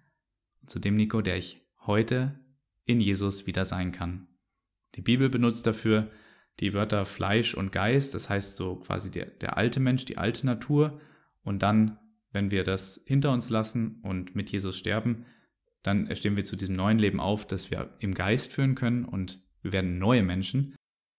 und 0.59 0.69
zu 0.69 0.79
dem 0.79 0.97
Nico, 0.97 1.21
der 1.21 1.38
ich 1.38 1.65
heute 1.85 2.38
in 2.83 3.00
Jesus 3.00 3.47
wieder 3.47 3.63
sein 3.63 3.93
kann. 3.93 4.27
Die 4.95 5.01
Bibel 5.01 5.29
benutzt 5.29 5.65
dafür 5.65 6.12
die 6.59 6.73
Wörter 6.73 7.05
Fleisch 7.05 7.53
und 7.53 7.71
Geist, 7.71 8.13
das 8.13 8.29
heißt 8.29 8.57
so 8.57 8.75
quasi 8.75 9.09
der, 9.09 9.27
der 9.27 9.55
alte 9.55 9.79
Mensch, 9.79 10.03
die 10.03 10.17
alte 10.17 10.45
Natur, 10.45 11.00
und 11.43 11.63
dann 11.63 11.97
wenn 12.33 12.51
wir 12.51 12.65
das 12.65 13.05
hinter 13.07 13.31
uns 13.31 13.50
lassen 13.51 14.01
und 14.01 14.35
mit 14.35 14.50
Jesus 14.51 14.77
sterben, 14.77 15.25
dann 15.81 16.13
stehen 16.13 16.35
wir 16.35 16.43
zu 16.43 16.57
diesem 16.57 16.75
neuen 16.75 17.00
Leben 17.00 17.21
auf, 17.21 17.47
das 17.47 17.71
wir 17.71 17.95
im 18.00 18.13
Geist 18.13 18.51
führen 18.51 18.75
können. 18.75 19.05
Und 19.05 19.39
wir 19.62 19.71
werden 19.71 20.00
neue 20.00 20.23
Menschen. 20.23 20.75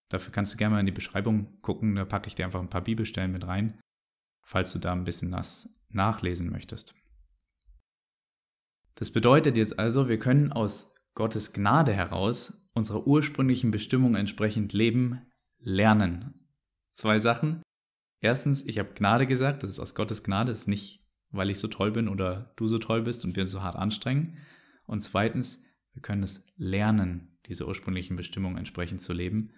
Dafür 0.08 0.32
kannst 0.32 0.54
du 0.54 0.58
gerne 0.58 0.74
mal 0.74 0.80
in 0.80 0.86
die 0.86 0.92
Beschreibung 0.92 1.60
gucken, 1.60 1.96
da 1.96 2.04
packe 2.04 2.28
ich 2.28 2.34
dir 2.34 2.44
einfach 2.44 2.60
ein 2.60 2.70
paar 2.70 2.84
Bibelstellen 2.84 3.32
mit 3.32 3.46
rein, 3.46 3.80
falls 4.42 4.72
du 4.72 4.78
da 4.78 4.92
ein 4.92 5.04
bisschen 5.04 5.32
was 5.32 5.68
nachlesen 5.88 6.50
möchtest. 6.50 6.94
Das 8.94 9.10
bedeutet 9.10 9.56
jetzt 9.56 9.78
also, 9.78 10.08
wir 10.08 10.18
können 10.18 10.52
aus 10.52 10.94
Gottes 11.14 11.52
Gnade 11.52 11.92
heraus 11.92 12.68
unserer 12.74 13.06
ursprünglichen 13.06 13.70
Bestimmung 13.70 14.14
entsprechend 14.14 14.72
leben, 14.72 15.22
lernen. 15.58 16.48
Zwei 16.90 17.18
Sachen. 17.18 17.62
Erstens, 18.20 18.62
ich 18.66 18.78
habe 18.78 18.94
Gnade 18.94 19.26
gesagt, 19.26 19.62
das 19.62 19.70
ist 19.70 19.80
aus 19.80 19.94
Gottes 19.94 20.22
Gnade, 20.22 20.52
das 20.52 20.60
ist 20.60 20.68
nicht 20.68 21.04
weil 21.34 21.50
ich 21.50 21.58
so 21.58 21.68
toll 21.68 21.90
bin 21.90 22.08
oder 22.08 22.52
du 22.56 22.68
so 22.68 22.78
toll 22.78 23.02
bist 23.02 23.24
und 23.24 23.36
wir 23.36 23.46
so 23.46 23.62
hart 23.62 23.76
anstrengen. 23.76 24.38
Und 24.86 25.00
zweitens, 25.00 25.64
wir 25.92 26.02
können 26.02 26.22
es 26.22 26.46
lernen, 26.56 27.38
diese 27.46 27.66
ursprünglichen 27.66 28.16
Bestimmungen 28.16 28.56
entsprechend 28.56 29.02
zu 29.02 29.12
leben. 29.12 29.50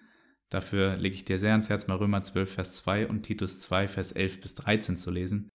Dafür 0.49 0.95
lege 0.95 1.15
ich 1.15 1.25
dir 1.25 1.39
sehr 1.39 1.51
ans 1.51 1.69
Herz, 1.69 1.87
mal 1.87 1.97
Römer 1.97 2.21
12, 2.21 2.53
Vers 2.53 2.75
2 2.77 3.07
und 3.07 3.23
Titus 3.23 3.59
2, 3.59 3.87
Vers 3.87 4.11
11 4.13 4.41
bis 4.41 4.55
13 4.55 4.97
zu 4.97 5.11
lesen. 5.11 5.49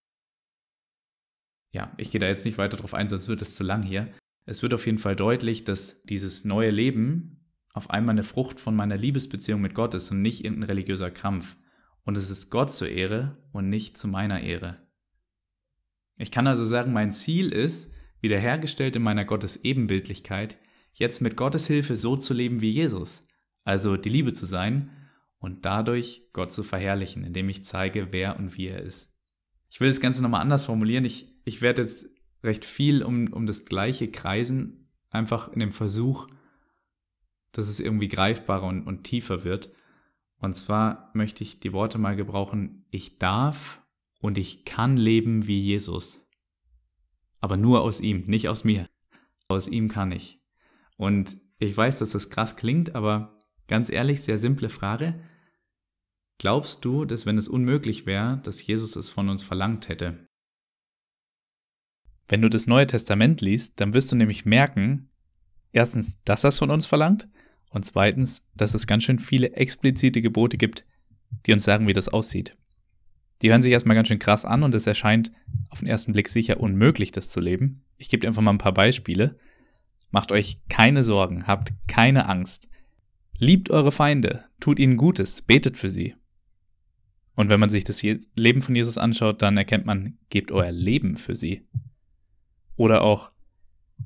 Ja, 1.71 1.91
ich 1.97 2.11
gehe 2.11 2.21
da 2.21 2.27
jetzt 2.27 2.45
nicht 2.45 2.59
weiter 2.59 2.77
drauf 2.77 2.93
ein, 2.93 3.09
sonst 3.09 3.27
wird 3.27 3.41
es 3.41 3.55
zu 3.55 3.63
lang 3.63 3.81
hier. 3.81 4.13
Es 4.45 4.61
wird 4.61 4.73
auf 4.73 4.85
jeden 4.85 4.99
Fall 4.99 5.15
deutlich, 5.15 5.63
dass 5.63 6.03
dieses 6.03 6.45
neue 6.45 6.69
Leben 6.69 7.43
auf 7.73 7.89
einmal 7.89 8.13
eine 8.13 8.23
Frucht 8.23 8.59
von 8.59 8.75
meiner 8.75 8.97
Liebesbeziehung 8.97 9.59
mit 9.61 9.73
Gott 9.73 9.95
ist 9.95 10.11
und 10.11 10.21
nicht 10.21 10.43
irgendein 10.43 10.69
religiöser 10.69 11.09
Krampf. 11.09 11.55
Und 12.03 12.17
es 12.17 12.29
ist 12.29 12.51
Gott 12.51 12.71
zur 12.71 12.89
Ehre 12.89 13.37
und 13.51 13.69
nicht 13.69 13.97
zu 13.97 14.07
meiner 14.07 14.41
Ehre. 14.41 14.75
Ich 16.17 16.29
kann 16.29 16.45
also 16.45 16.63
sagen, 16.65 16.93
mein 16.93 17.11
Ziel 17.11 17.51
ist, 17.51 17.91
wiederhergestellt 18.21 18.95
in 18.95 19.01
meiner 19.01 19.25
Gottes-Ebenbildlichkeit, 19.25 20.57
jetzt 20.93 21.21
mit 21.21 21.35
Gottes 21.35 21.65
Hilfe 21.65 21.95
so 21.95 22.15
zu 22.15 22.35
leben 22.35 22.61
wie 22.61 22.69
Jesus, 22.69 23.27
also 23.63 23.97
die 23.97 24.09
Liebe 24.09 24.33
zu 24.33 24.45
sein 24.45 24.91
und 25.39 25.65
dadurch 25.65 26.29
Gott 26.33 26.51
zu 26.51 26.63
verherrlichen, 26.63 27.23
indem 27.23 27.49
ich 27.49 27.63
zeige, 27.63 28.11
wer 28.11 28.37
und 28.37 28.57
wie 28.57 28.67
er 28.67 28.81
ist. 28.81 29.13
Ich 29.69 29.79
will 29.79 29.89
das 29.89 30.01
Ganze 30.01 30.21
nochmal 30.21 30.41
anders 30.41 30.65
formulieren. 30.65 31.03
Ich, 31.03 31.33
ich 31.45 31.61
werde 31.61 31.81
jetzt 31.81 32.07
recht 32.43 32.65
viel 32.65 33.03
um, 33.03 33.31
um 33.33 33.45
das 33.45 33.65
Gleiche 33.65 34.11
kreisen, 34.11 34.89
einfach 35.09 35.51
in 35.51 35.59
dem 35.59 35.71
Versuch, 35.71 36.27
dass 37.51 37.67
es 37.67 37.79
irgendwie 37.79 38.07
greifbarer 38.07 38.67
und, 38.67 38.83
und 38.83 39.03
tiefer 39.03 39.43
wird. 39.43 39.71
Und 40.37 40.53
zwar 40.55 41.11
möchte 41.13 41.43
ich 41.43 41.59
die 41.59 41.73
Worte 41.73 41.97
mal 41.97 42.15
gebrauchen, 42.15 42.85
ich 42.91 43.17
darf 43.17 43.81
und 44.19 44.37
ich 44.37 44.65
kann 44.65 44.97
leben 44.97 45.47
wie 45.47 45.59
Jesus. 45.59 46.27
Aber 47.39 47.57
nur 47.57 47.81
aus 47.81 48.01
ihm, 48.01 48.23
nicht 48.27 48.49
aus 48.49 48.63
mir. 48.63 48.89
Aus 49.47 49.67
ihm 49.67 49.89
kann 49.89 50.11
ich. 50.11 50.41
Und 50.97 51.37
ich 51.59 51.75
weiß, 51.75 51.99
dass 51.99 52.11
das 52.11 52.29
krass 52.29 52.55
klingt, 52.55 52.95
aber 52.95 53.39
ganz 53.73 53.91
ehrlich, 53.91 54.21
sehr 54.21 54.37
simple 54.37 54.69
Frage. 54.69 55.15
Glaubst 56.37 56.85
du, 56.85 57.05
dass 57.05 57.25
wenn 57.25 57.39
es 57.39 57.47
unmöglich 57.47 58.05
wäre, 58.05 58.39
dass 58.43 58.63
Jesus 58.67 58.95
es 58.95 59.09
von 59.09 59.29
uns 59.29 59.41
verlangt 59.41 59.89
hätte? 59.89 60.27
Wenn 62.27 62.43
du 62.43 62.49
das 62.49 62.67
Neue 62.67 62.85
Testament 62.85 63.41
liest, 63.41 63.81
dann 63.81 63.95
wirst 63.95 64.11
du 64.11 64.15
nämlich 64.15 64.45
merken, 64.45 65.09
erstens, 65.71 66.21
dass 66.23 66.43
er 66.45 66.49
es 66.49 66.59
von 66.59 66.69
uns 66.69 66.85
verlangt 66.85 67.27
und 67.71 67.83
zweitens, 67.83 68.45
dass 68.53 68.75
es 68.75 68.85
ganz 68.85 69.05
schön 69.05 69.17
viele 69.17 69.53
explizite 69.53 70.21
Gebote 70.21 70.57
gibt, 70.57 70.85
die 71.47 71.53
uns 71.53 71.63
sagen, 71.63 71.87
wie 71.87 71.93
das 71.93 72.09
aussieht. 72.09 72.55
Die 73.41 73.49
hören 73.49 73.63
sich 73.63 73.73
erstmal 73.73 73.95
ganz 73.95 74.07
schön 74.07 74.19
krass 74.19 74.45
an 74.45 74.61
und 74.61 74.75
es 74.75 74.85
erscheint 74.85 75.31
auf 75.69 75.79
den 75.79 75.87
ersten 75.87 76.13
Blick 76.13 76.29
sicher 76.29 76.59
unmöglich, 76.59 77.11
das 77.11 77.29
zu 77.29 77.39
leben. 77.39 77.83
Ich 77.97 78.09
gebe 78.09 78.21
dir 78.21 78.27
einfach 78.27 78.43
mal 78.43 78.53
ein 78.53 78.59
paar 78.59 78.75
Beispiele. 78.75 79.35
Macht 80.11 80.31
euch 80.31 80.59
keine 80.69 81.01
Sorgen, 81.01 81.47
habt 81.47 81.73
keine 81.87 82.29
Angst. 82.29 82.67
Liebt 83.37 83.69
eure 83.69 83.91
Feinde, 83.91 84.45
tut 84.59 84.79
ihnen 84.79 84.97
Gutes, 84.97 85.41
betet 85.41 85.77
für 85.77 85.89
sie. 85.89 86.15
Und 87.35 87.49
wenn 87.49 87.59
man 87.59 87.69
sich 87.69 87.83
das 87.83 88.01
Leben 88.01 88.61
von 88.61 88.75
Jesus 88.75 88.97
anschaut, 88.97 89.41
dann 89.41 89.57
erkennt 89.57 89.85
man, 89.85 90.17
gebt 90.29 90.51
euer 90.51 90.71
Leben 90.71 91.15
für 91.15 91.35
sie. 91.35 91.67
Oder 92.75 93.01
auch, 93.01 93.31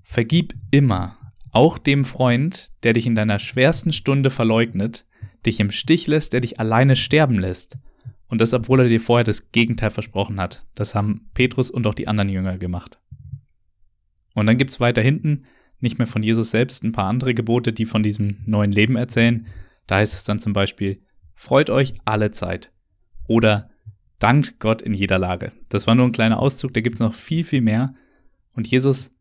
vergib 0.02 0.54
immer, 0.72 1.18
auch 1.52 1.78
dem 1.78 2.06
Freund, 2.06 2.70
der 2.84 2.94
dich 2.94 3.06
in 3.06 3.16
deiner 3.16 3.40
schwersten 3.40 3.92
Stunde 3.92 4.30
verleugnet, 4.30 5.06
dich 5.46 5.60
im 5.60 5.72
Stich 5.72 6.08
lässt, 6.08 6.34
der 6.34 6.42
dich 6.42 6.60
alleine 6.60 6.96
sterben 6.96 7.40
lässt 7.40 7.78
und 8.28 8.42
das, 8.42 8.54
obwohl 8.54 8.82
er 8.82 8.88
dir 8.88 9.02
vorher 9.02 9.24
das 9.24 9.52
Gegenteil 9.52 9.90
versprochen 9.90 10.40
hat. 10.40 10.66
Das 10.76 10.96
haben 10.96 11.30
Petrus 11.34 11.72
und 11.72 11.88
auch 11.88 11.94
die 11.94 12.08
anderen 12.08 12.30
Jünger 12.30 12.58
gemacht. 12.58 13.00
Und 14.34 14.46
dann 14.46 14.58
gibt 14.58 14.72
es 14.72 14.80
weiter 14.80 15.02
hinten, 15.02 15.46
nicht 15.80 15.98
mehr 15.98 16.08
von 16.08 16.24
Jesus 16.24 16.52
selbst, 16.52 16.84
ein 16.84 16.92
paar 16.92 17.06
andere 17.06 17.34
Gebote, 17.34 17.74
die 17.74 17.86
von 17.86 18.04
diesem 18.04 18.38
neuen 18.46 18.72
Leben 18.72 18.96
erzählen. 18.96 19.48
Da 19.86 19.98
heißt 19.98 20.14
es 20.14 20.24
dann 20.24 20.40
zum 20.40 20.54
Beispiel, 20.54 21.04
freut 21.34 21.70
euch 21.70 21.94
alle 22.06 22.32
Zeit. 22.32 22.72
Oder 23.28 23.70
dankt 24.20 24.60
Gott 24.60 24.82
in 24.82 24.94
jeder 24.94 25.20
Lage. 25.20 25.52
Das 25.70 25.88
war 25.88 25.96
nur 25.96 26.06
ein 26.06 26.12
kleiner 26.12 26.40
Auszug, 26.40 26.74
da 26.74 26.82
gibt 26.82 26.96
es 26.96 27.02
noch 27.02 27.14
viel, 27.14 27.44
viel 27.44 27.62
mehr. 27.62 27.94
Und 28.56 28.68
Jesus 28.68 29.12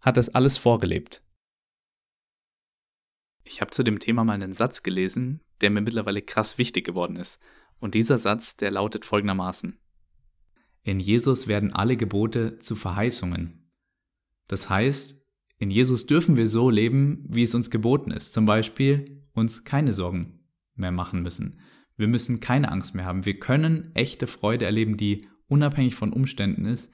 hat 0.00 0.16
das 0.16 0.30
alles 0.30 0.58
vorgelebt. 0.58 1.22
Ich 3.44 3.60
habe 3.60 3.70
zu 3.70 3.82
dem 3.82 3.98
Thema 3.98 4.24
mal 4.24 4.34
einen 4.34 4.54
Satz 4.54 4.82
gelesen, 4.82 5.40
der 5.60 5.70
mir 5.70 5.80
mittlerweile 5.80 6.22
krass 6.22 6.58
wichtig 6.58 6.84
geworden 6.86 7.16
ist. 7.16 7.40
Und 7.78 7.94
dieser 7.94 8.18
Satz, 8.18 8.56
der 8.56 8.70
lautet 8.70 9.04
folgendermaßen. 9.04 9.78
In 10.84 11.00
Jesus 11.00 11.48
werden 11.48 11.72
alle 11.72 11.96
Gebote 11.96 12.58
zu 12.58 12.74
Verheißungen. 12.74 13.70
Das 14.48 14.68
heißt, 14.68 15.21
in 15.62 15.70
Jesus 15.70 16.06
dürfen 16.06 16.36
wir 16.36 16.48
so 16.48 16.70
leben, 16.70 17.24
wie 17.28 17.44
es 17.44 17.54
uns 17.54 17.70
geboten 17.70 18.10
ist. 18.10 18.32
Zum 18.32 18.46
Beispiel 18.46 19.22
uns 19.32 19.62
keine 19.62 19.92
Sorgen 19.92 20.40
mehr 20.74 20.90
machen 20.90 21.22
müssen. 21.22 21.60
Wir 21.96 22.08
müssen 22.08 22.40
keine 22.40 22.72
Angst 22.72 22.96
mehr 22.96 23.04
haben. 23.04 23.26
Wir 23.26 23.38
können 23.38 23.92
echte 23.94 24.26
Freude 24.26 24.64
erleben, 24.64 24.96
die 24.96 25.28
unabhängig 25.46 25.94
von 25.94 26.12
Umständen 26.12 26.64
ist 26.64 26.92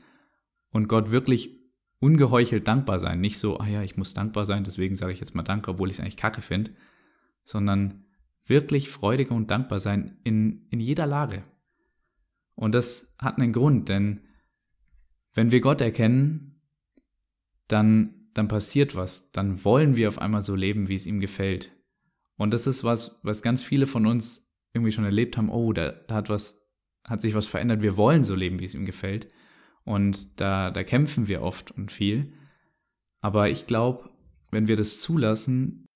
und 0.70 0.86
Gott 0.86 1.10
wirklich 1.10 1.58
ungeheuchelt 2.00 2.68
dankbar 2.68 2.98
sein. 2.98 3.22
Nicht 3.22 3.38
so, 3.38 3.58
ah 3.58 3.66
ja, 3.66 3.82
ich 3.82 3.96
muss 3.96 4.12
dankbar 4.12 4.44
sein, 4.44 4.64
deswegen 4.64 4.96
sage 4.96 5.14
ich 5.14 5.20
jetzt 5.20 5.34
mal 5.34 5.44
Danke, 5.44 5.70
obwohl 5.70 5.88
ich 5.88 5.94
es 5.94 6.00
eigentlich 6.00 6.18
kacke 6.18 6.42
finde, 6.42 6.72
sondern 7.44 8.04
wirklich 8.44 8.90
freudig 8.90 9.30
und 9.30 9.50
dankbar 9.50 9.80
sein 9.80 10.18
in, 10.24 10.66
in 10.68 10.80
jeder 10.80 11.06
Lage. 11.06 11.42
Und 12.54 12.74
das 12.74 13.14
hat 13.16 13.38
einen 13.38 13.54
Grund, 13.54 13.88
denn 13.88 14.20
wenn 15.32 15.52
wir 15.52 15.62
Gott 15.62 15.80
erkennen, 15.80 16.60
dann, 17.66 18.17
dann 18.38 18.48
passiert 18.48 18.94
was, 18.96 19.30
dann 19.32 19.64
wollen 19.64 19.96
wir 19.96 20.08
auf 20.08 20.18
einmal 20.18 20.42
so 20.42 20.54
leben, 20.54 20.88
wie 20.88 20.94
es 20.94 21.06
ihm 21.06 21.20
gefällt. 21.20 21.72
Und 22.36 22.54
das 22.54 22.66
ist 22.66 22.84
was, 22.84 23.20
was 23.22 23.42
ganz 23.42 23.62
viele 23.62 23.86
von 23.86 24.06
uns 24.06 24.50
irgendwie 24.72 24.92
schon 24.92 25.04
erlebt 25.04 25.36
haben, 25.36 25.50
oh, 25.50 25.72
da, 25.72 25.90
da 25.90 26.14
hat 26.14 26.30
was 26.30 26.68
hat 27.08 27.20
sich 27.20 27.34
was 27.34 27.46
verändert. 27.46 27.82
Wir 27.82 27.96
wollen 27.96 28.24
so 28.24 28.34
leben, 28.34 28.60
wie 28.60 28.64
es 28.64 28.74
ihm 28.74 28.84
gefällt. 28.84 29.32
Und 29.84 30.40
da, 30.40 30.70
da 30.70 30.84
kämpfen 30.84 31.28
wir 31.28 31.42
oft 31.42 31.70
und 31.70 31.90
viel. 31.90 32.34
Aber 33.20 33.48
ich 33.48 33.66
glaube, 33.66 34.10
wenn 34.50 34.68
wir 34.68 34.76
das 34.76 35.00
zulassen, 35.00 35.86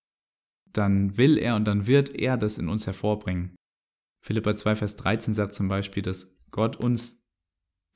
dann 0.73 1.17
will 1.19 1.37
er 1.37 1.57
und 1.57 1.67
dann 1.67 1.87
wird 1.87 2.15
er 2.15 2.37
das 2.37 2.59
in 2.59 2.69
uns 2.69 2.87
hervorbringen. 2.87 3.55
Philippa 4.25 4.55
2, 4.55 4.77
Vers 4.77 4.97
13 4.97 5.35
sagt 5.35 5.55
zum 5.55 5.69
Beispiel, 5.69 6.03
dass 6.03 6.41
Gott 6.51 6.77
uns 6.77 7.27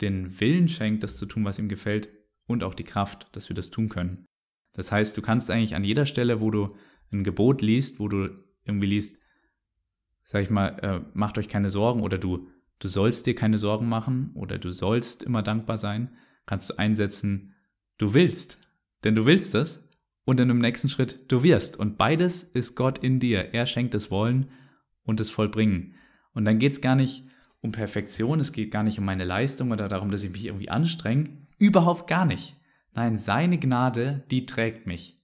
den 0.02 0.38
Willen 0.40 0.68
schenkt, 0.68 1.02
das 1.02 1.16
zu 1.16 1.24
tun, 1.24 1.44
was 1.44 1.58
ihm 1.58 1.68
gefällt, 1.68 2.10
und 2.46 2.62
auch 2.62 2.74
die 2.74 2.84
Kraft, 2.84 3.34
dass 3.34 3.48
wir 3.48 3.56
das 3.56 3.70
tun 3.70 3.88
können. 3.88 4.26
Das 4.76 4.92
heißt, 4.92 5.16
du 5.16 5.22
kannst 5.22 5.50
eigentlich 5.50 5.74
an 5.74 5.84
jeder 5.84 6.04
Stelle, 6.04 6.40
wo 6.42 6.50
du 6.50 6.76
ein 7.10 7.24
Gebot 7.24 7.62
liest, 7.62 7.98
wo 7.98 8.08
du 8.08 8.28
irgendwie 8.64 8.86
liest, 8.86 9.18
sag 10.22 10.42
ich 10.42 10.50
mal, 10.50 10.68
äh, 10.80 11.00
macht 11.14 11.38
euch 11.38 11.48
keine 11.48 11.70
Sorgen 11.70 12.02
oder 12.02 12.18
du, 12.18 12.48
du 12.78 12.88
sollst 12.88 13.26
dir 13.26 13.34
keine 13.34 13.56
Sorgen 13.56 13.88
machen 13.88 14.32
oder 14.34 14.58
du 14.58 14.72
sollst 14.72 15.22
immer 15.22 15.42
dankbar 15.42 15.78
sein, 15.78 16.10
kannst 16.44 16.68
du 16.68 16.78
einsetzen, 16.78 17.54
du 17.96 18.12
willst. 18.12 18.58
Denn 19.02 19.14
du 19.14 19.24
willst 19.24 19.54
es 19.54 19.88
und 20.26 20.40
in 20.40 20.48
dem 20.48 20.58
nächsten 20.58 20.90
Schritt 20.90 21.20
du 21.28 21.42
wirst. 21.42 21.78
Und 21.78 21.96
beides 21.96 22.44
ist 22.44 22.74
Gott 22.74 22.98
in 22.98 23.18
dir. 23.18 23.54
Er 23.54 23.64
schenkt 23.64 23.94
das 23.94 24.10
Wollen 24.10 24.50
und 25.04 25.20
das 25.20 25.30
Vollbringen. 25.30 25.94
Und 26.34 26.44
dann 26.44 26.58
geht 26.58 26.72
es 26.72 26.82
gar 26.82 26.96
nicht 26.96 27.24
um 27.62 27.72
Perfektion, 27.72 28.40
es 28.40 28.52
geht 28.52 28.70
gar 28.70 28.82
nicht 28.82 28.98
um 28.98 29.06
meine 29.06 29.24
Leistung 29.24 29.70
oder 29.70 29.88
darum, 29.88 30.10
dass 30.10 30.22
ich 30.22 30.30
mich 30.30 30.44
irgendwie 30.44 30.68
anstrenge. 30.68 31.30
Überhaupt 31.58 32.08
gar 32.08 32.26
nicht. 32.26 32.56
Nein, 32.96 33.18
seine 33.18 33.58
Gnade, 33.58 34.24
die 34.30 34.46
trägt 34.46 34.86
mich. 34.86 35.18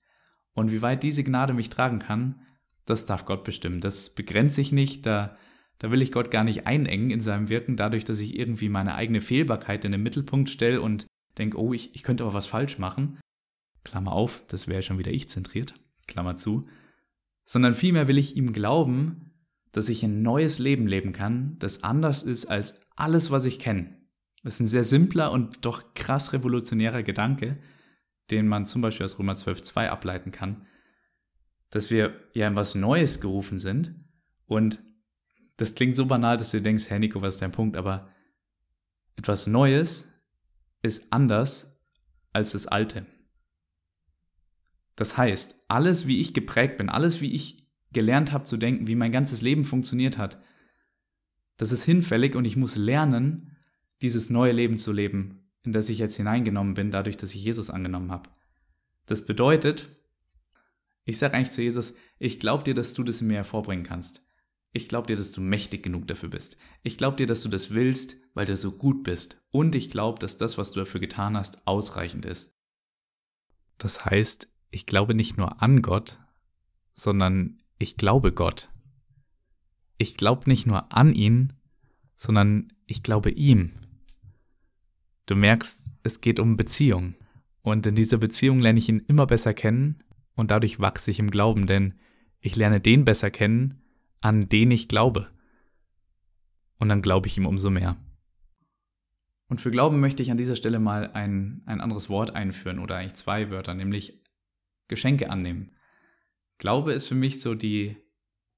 Und 0.52 0.71
wie 0.71 0.83
weit 0.83 1.02
diese 1.02 1.25
Gnade 1.25 1.55
mich 1.55 1.71
tragen 1.71 1.99
kann, 1.99 2.43
das 2.85 3.07
darf 3.07 3.25
Gott 3.25 3.45
bestimmen. 3.45 3.81
Das 3.81 4.14
begrenzt 4.14 4.57
sich 4.57 4.73
nicht, 4.73 5.07
da, 5.07 5.38
da 5.79 5.91
will 5.91 6.02
ich 6.02 6.12
Gott 6.12 6.31
gar 6.31 6.45
nicht 6.45 6.67
einengen 6.67 7.11
in 7.11 7.23
seinem 7.23 7.49
Wirken, 7.49 7.76
dadurch, 7.76 8.05
dass 8.05 8.21
ich 8.21 8.38
irgendwie 8.38 8.69
meine 8.69 8.95
eigene 8.95 9.23
Fehlbarkeit 9.23 9.87
in 9.87 9.93
den 9.93 10.02
Mittelpunkt 10.02 10.50
stelle 10.50 10.83
und 10.83 11.07
denke, 11.38 11.59
oh, 11.59 11.73
ich, 11.73 11.95
ich 11.95 12.02
könnte 12.02 12.25
aber 12.25 12.35
was 12.35 12.47
falsch 12.47 12.79
machen. 12.79 13.19
Klammer 13.85 14.12
auf, 14.12 14.45
das 14.49 14.69
wäre 14.69 14.83
schon 14.83 14.99
wieder 14.99 15.11
ich 15.11 15.31
zentriert, 15.31 15.73
Klammer 16.07 16.37
zu. 16.37 16.67
Sondern 17.47 17.73
vielmehr 17.73 18.07
will 18.07 18.19
ich 18.19 18.37
ihm 18.37 18.52
glauben, 18.52 19.33
dass 19.73 19.88
ich 19.88 20.05
ein 20.05 20.21
neues 20.21 20.59
Leben 20.59 20.87
leben 20.87 21.14
kann, 21.14 21.57
das 21.59 21.83
anders 21.83 22.23
ist 22.23 22.45
als 22.45 22.83
alles, 22.97 23.31
was 23.31 23.47
ich 23.47 23.59
kenne. 23.59 23.97
Das 24.43 24.55
ist 24.55 24.61
ein 24.61 24.67
sehr 24.67 24.85
simpler 24.85 25.31
und 25.33 25.65
doch 25.65 25.95
krass 25.95 26.33
revolutionärer 26.33 27.03
Gedanke, 27.03 27.59
den 28.31 28.49
man 28.49 28.67
zum 28.67 28.83
Beispiel 28.83 29.05
aus 29.05 29.19
Römer 29.19 29.35
12.2 29.35 29.89
ableiten 29.89 30.33
kann 30.33 30.67
dass 31.73 31.91
wir 31.91 32.15
ja 32.35 32.47
in 32.47 32.55
was 32.55 32.75
Neues 32.75 33.21
gerufen 33.21 33.59
sind. 33.59 33.95
Und 34.47 34.83
das 35.57 35.75
klingt 35.75 35.97
so 35.97 36.05
banal, 36.05 36.37
dass 36.37 36.51
du 36.51 36.61
denkst, 36.61 36.91
hey 36.91 36.99
Nico, 36.99 37.23
was 37.23 37.35
ist 37.35 37.43
dein 37.43 37.51
Punkt? 37.51 37.79
Aber 37.79 38.11
etwas 39.17 39.47
Neues 39.47 40.13
ist 40.83 41.11
anders 41.11 41.75
als 42.35 42.53
das 42.53 42.67
Alte. 42.67 43.07
Das 44.97 45.17
heißt, 45.17 45.65
alles, 45.69 46.07
wie 46.07 46.21
ich 46.21 46.35
geprägt 46.35 46.77
bin, 46.77 46.91
alles, 46.91 47.23
wie 47.23 47.33
ich 47.33 47.67
gelernt 47.91 48.33
habe 48.33 48.45
zu 48.45 48.59
denken, 48.59 48.87
wie 48.87 48.95
mein 48.95 49.13
ganzes 49.13 49.41
Leben 49.41 49.65
funktioniert 49.65 50.19
hat, 50.19 50.43
das 51.57 51.73
ist 51.73 51.85
hinfällig 51.85 52.35
und 52.35 52.45
ich 52.45 52.57
muss 52.57 52.77
lernen, 52.77 53.51
dieses 54.02 54.30
neue 54.30 54.52
Leben 54.52 54.76
zu 54.76 54.92
leben, 54.92 55.49
in 55.62 55.73
das 55.73 55.88
ich 55.88 55.99
jetzt 55.99 56.16
hineingenommen 56.16 56.75
bin, 56.75 56.90
dadurch, 56.90 57.16
dass 57.16 57.35
ich 57.35 57.44
Jesus 57.44 57.71
angenommen 57.71 58.11
habe. 58.11 58.28
Das 59.06 59.25
bedeutet, 59.25 59.88
ich 61.04 61.18
sage 61.18 61.35
eigentlich 61.35 61.50
zu 61.50 61.62
Jesus, 61.62 61.94
ich 62.18 62.40
glaube 62.40 62.64
dir, 62.64 62.75
dass 62.75 62.94
du 62.94 63.02
das 63.02 63.21
in 63.21 63.28
mir 63.28 63.37
hervorbringen 63.37 63.85
kannst. 63.85 64.25
Ich 64.73 64.88
glaube 64.88 65.06
dir, 65.06 65.16
dass 65.16 65.32
du 65.32 65.40
mächtig 65.40 65.82
genug 65.82 66.06
dafür 66.09 66.30
bist. 66.30 66.56
Ich 66.82 66.97
glaube 66.97 67.16
dir, 67.16 67.26
dass 67.26 67.42
du 67.42 67.49
das 67.49 67.73
willst, 67.73 68.16
weil 68.35 68.47
du 68.47 68.56
so 68.56 68.73
gut 68.73 69.04
bist. 69.04 69.42
Und 69.50 69.75
ich 69.75 69.90
glaube, 69.90 70.18
dass 70.18 70.38
das, 70.38 70.56
was 70.56 70.73
du 70.73 70.80
dafür 70.80 71.00
getan 71.00 71.36
hast, 71.36 71.67
ausreichend 71.67 72.25
ist. 72.25 72.58
Das 73.76 74.04
heißt, 74.04 74.50
ich 74.71 74.86
glaube 74.86 75.15
nicht 75.15 75.36
nur 75.36 75.60
an 75.60 75.82
Gott, 75.82 76.19
sondern 76.95 77.62
ich 77.78 77.97
glaube 77.97 78.32
Gott. 78.32 78.71
Ich 79.99 80.17
glaube 80.17 80.49
nicht 80.49 80.67
nur 80.67 80.93
an 80.93 81.15
ihn, 81.15 81.52
sondern 82.17 82.73
ich 82.86 83.02
glaube 83.02 83.30
ihm. 83.30 83.81
Du 85.26 85.37
merkst, 85.37 85.87
es 86.02 86.21
geht 86.21 86.41
um 86.41 86.56
Beziehung. 86.56 87.15
Und 87.63 87.87
in 87.87 87.95
dieser 87.95 88.19
Beziehung 88.19 88.61
lerne 88.61 88.78
ich 88.78 88.89
ihn 88.89 89.04
immer 89.06 89.26
besser 89.26 89.54
kennen 89.54 90.02
und 90.35 90.50
dadurch 90.50 90.80
wachse 90.80 91.11
ich 91.11 91.21
im 91.21 91.30
Glauben, 91.30 91.67
denn 91.67 91.95
ich 92.41 92.56
lerne 92.56 92.80
den 92.80 93.04
besser 93.04 93.30
kennen, 93.30 93.82
an 94.21 94.49
den 94.49 94.71
ich 94.73 94.89
glaube. 94.89 95.28
Und 96.78 96.89
dann 96.89 97.02
glaube 97.02 97.28
ich 97.28 97.37
ihm 97.37 97.47
umso 97.47 97.71
mehr. 97.71 97.97
Und 99.47 99.61
für 99.61 99.71
Glauben 99.71 100.00
möchte 100.00 100.23
ich 100.23 100.30
an 100.30 100.39
dieser 100.39 100.56
Stelle 100.56 100.80
mal 100.80 101.13
ein, 101.13 101.63
ein 101.67 101.80
anderes 101.80 102.08
Wort 102.08 102.35
einführen 102.35 102.80
oder 102.80 102.97
eigentlich 102.97 103.15
zwei 103.15 103.50
Wörter, 103.50 103.75
nämlich 103.75 104.25
Geschenke 104.89 105.30
annehmen. 105.30 105.73
Glaube 106.58 106.93
ist 106.93 107.06
für 107.06 107.15
mich 107.15 107.41
so 107.41 107.54
die, 107.54 107.97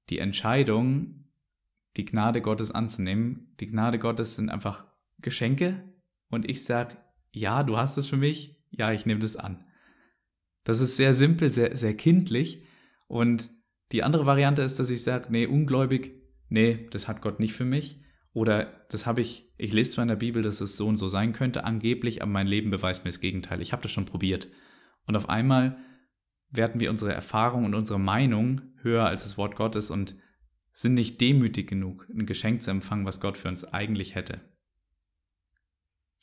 die 0.09 0.19
Entscheidung, 0.19 1.25
die 1.97 2.05
Gnade 2.05 2.41
Gottes 2.41 2.71
anzunehmen. 2.71 3.53
Die 3.59 3.67
Gnade 3.67 3.99
Gottes 3.99 4.35
sind 4.35 4.49
einfach 4.49 4.85
Geschenke 5.19 5.83
und 6.35 6.49
ich 6.49 6.63
sage, 6.63 6.97
ja, 7.31 7.63
du 7.63 7.77
hast 7.77 7.97
es 7.97 8.07
für 8.07 8.17
mich, 8.17 8.63
ja, 8.69 8.91
ich 8.91 9.05
nehme 9.05 9.19
das 9.19 9.35
an. 9.35 9.65
Das 10.63 10.81
ist 10.81 10.97
sehr 10.97 11.13
simpel, 11.13 11.51
sehr, 11.51 11.75
sehr 11.75 11.95
kindlich. 11.95 12.63
Und 13.07 13.49
die 13.91 14.03
andere 14.03 14.25
Variante 14.25 14.61
ist, 14.61 14.79
dass 14.79 14.89
ich 14.89 15.03
sage, 15.03 15.27
nee, 15.29 15.45
ungläubig, 15.45 16.21
nee, 16.49 16.87
das 16.91 17.07
hat 17.07 17.21
Gott 17.21 17.39
nicht 17.39 17.53
für 17.53 17.65
mich. 17.65 18.01
Oder 18.33 18.85
das 18.89 19.05
habe 19.05 19.21
ich, 19.21 19.53
ich 19.57 19.71
lese 19.71 19.91
zwar 19.91 20.03
in 20.03 20.09
der 20.09 20.15
Bibel, 20.17 20.41
dass 20.41 20.59
es 20.59 20.75
so 20.75 20.87
und 20.87 20.97
so 20.97 21.07
sein 21.07 21.33
könnte, 21.33 21.63
angeblich, 21.63 22.21
aber 22.21 22.31
mein 22.31 22.47
Leben 22.47 22.69
beweist 22.69 23.05
mir 23.05 23.09
das 23.09 23.21
Gegenteil. 23.21 23.61
Ich 23.61 23.71
habe 23.71 23.81
das 23.81 23.91
schon 23.91 24.05
probiert. 24.05 24.49
Und 25.05 25.15
auf 25.15 25.29
einmal 25.29 25.77
werten 26.49 26.79
wir 26.79 26.89
unsere 26.89 27.13
Erfahrung 27.13 27.63
und 27.65 27.75
unsere 27.75 27.99
Meinung 27.99 28.61
höher 28.81 29.05
als 29.05 29.23
das 29.23 29.37
Wort 29.37 29.55
Gottes 29.55 29.89
und 29.89 30.15
sind 30.73 30.95
nicht 30.95 31.21
demütig 31.21 31.69
genug, 31.69 32.07
ein 32.09 32.25
Geschenk 32.25 32.61
zu 32.61 32.71
empfangen, 32.71 33.05
was 33.05 33.21
Gott 33.21 33.37
für 33.37 33.47
uns 33.47 33.63
eigentlich 33.63 34.15
hätte. 34.15 34.41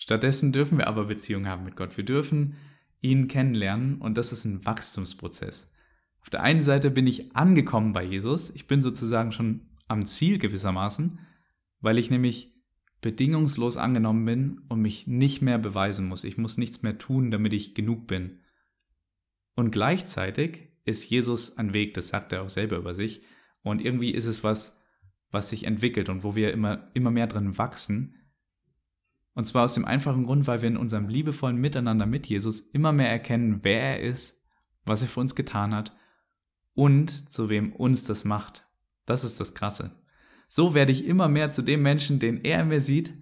Stattdessen 0.02 0.50
dürfen 0.50 0.78
wir 0.78 0.88
aber 0.88 1.04
Beziehung 1.04 1.46
haben 1.46 1.62
mit 1.62 1.76
Gott. 1.76 1.96
Wir 1.96 2.02
dürfen 2.02 2.56
ihn 3.02 3.28
kennenlernen 3.28 3.98
und 3.98 4.18
das 4.18 4.32
ist 4.32 4.44
ein 4.44 4.66
Wachstumsprozess. 4.66 5.72
Auf 6.22 6.28
der 6.28 6.42
einen 6.42 6.60
Seite 6.60 6.90
bin 6.90 7.06
ich 7.06 7.36
angekommen 7.36 7.92
bei 7.92 8.02
Jesus, 8.02 8.50
ich 8.50 8.66
bin 8.66 8.80
sozusagen 8.80 9.30
schon 9.30 9.68
am 9.86 10.04
Ziel 10.04 10.40
gewissermaßen, 10.40 11.20
weil 11.82 12.00
ich 12.00 12.10
nämlich 12.10 12.50
bedingungslos 13.00 13.76
angenommen 13.76 14.24
bin 14.24 14.62
und 14.68 14.82
mich 14.82 15.06
nicht 15.06 15.40
mehr 15.40 15.58
beweisen 15.58 16.08
muss. 16.08 16.24
Ich 16.24 16.36
muss 16.36 16.58
nichts 16.58 16.82
mehr 16.82 16.98
tun, 16.98 17.30
damit 17.30 17.52
ich 17.52 17.76
genug 17.76 18.08
bin. 18.08 18.40
Und 19.54 19.70
gleichzeitig 19.70 20.68
ist 20.84 21.08
Jesus 21.08 21.58
ein 21.58 21.74
Weg, 21.74 21.94
das 21.94 22.08
sagt 22.08 22.32
er 22.32 22.42
auch 22.42 22.50
selber 22.50 22.76
über 22.76 22.96
sich. 22.96 23.22
Und 23.62 23.80
irgendwie 23.80 24.10
ist 24.10 24.26
es 24.26 24.42
was, 24.42 24.82
was 25.30 25.50
sich 25.50 25.62
entwickelt 25.62 26.08
und 26.08 26.24
wo 26.24 26.34
wir 26.34 26.52
immer, 26.52 26.90
immer 26.92 27.12
mehr 27.12 27.28
drin 27.28 27.56
wachsen, 27.56 28.16
und 29.34 29.46
zwar 29.46 29.64
aus 29.64 29.74
dem 29.74 29.84
einfachen 29.84 30.24
Grund, 30.24 30.46
weil 30.46 30.62
wir 30.62 30.68
in 30.68 30.76
unserem 30.76 31.08
liebevollen 31.08 31.56
Miteinander 31.56 32.06
mit 32.06 32.26
Jesus 32.26 32.60
immer 32.60 32.92
mehr 32.92 33.10
erkennen, 33.10 33.60
wer 33.62 33.80
er 33.80 34.00
ist, 34.00 34.44
was 34.84 35.02
er 35.02 35.08
für 35.08 35.20
uns 35.20 35.34
getan 35.34 35.74
hat 35.74 35.96
und 36.74 37.32
zu 37.32 37.48
wem 37.48 37.72
uns 37.72 38.04
das 38.04 38.24
macht. 38.24 38.66
Das 39.06 39.24
ist 39.24 39.40
das 39.40 39.54
Krasse. 39.54 39.96
So 40.48 40.74
werde 40.74 40.92
ich 40.92 41.06
immer 41.06 41.28
mehr 41.28 41.50
zu 41.50 41.62
dem 41.62 41.82
Menschen, 41.82 42.18
den 42.18 42.44
er 42.44 42.60
in 42.60 42.68
mir 42.68 42.80
sieht 42.80 43.14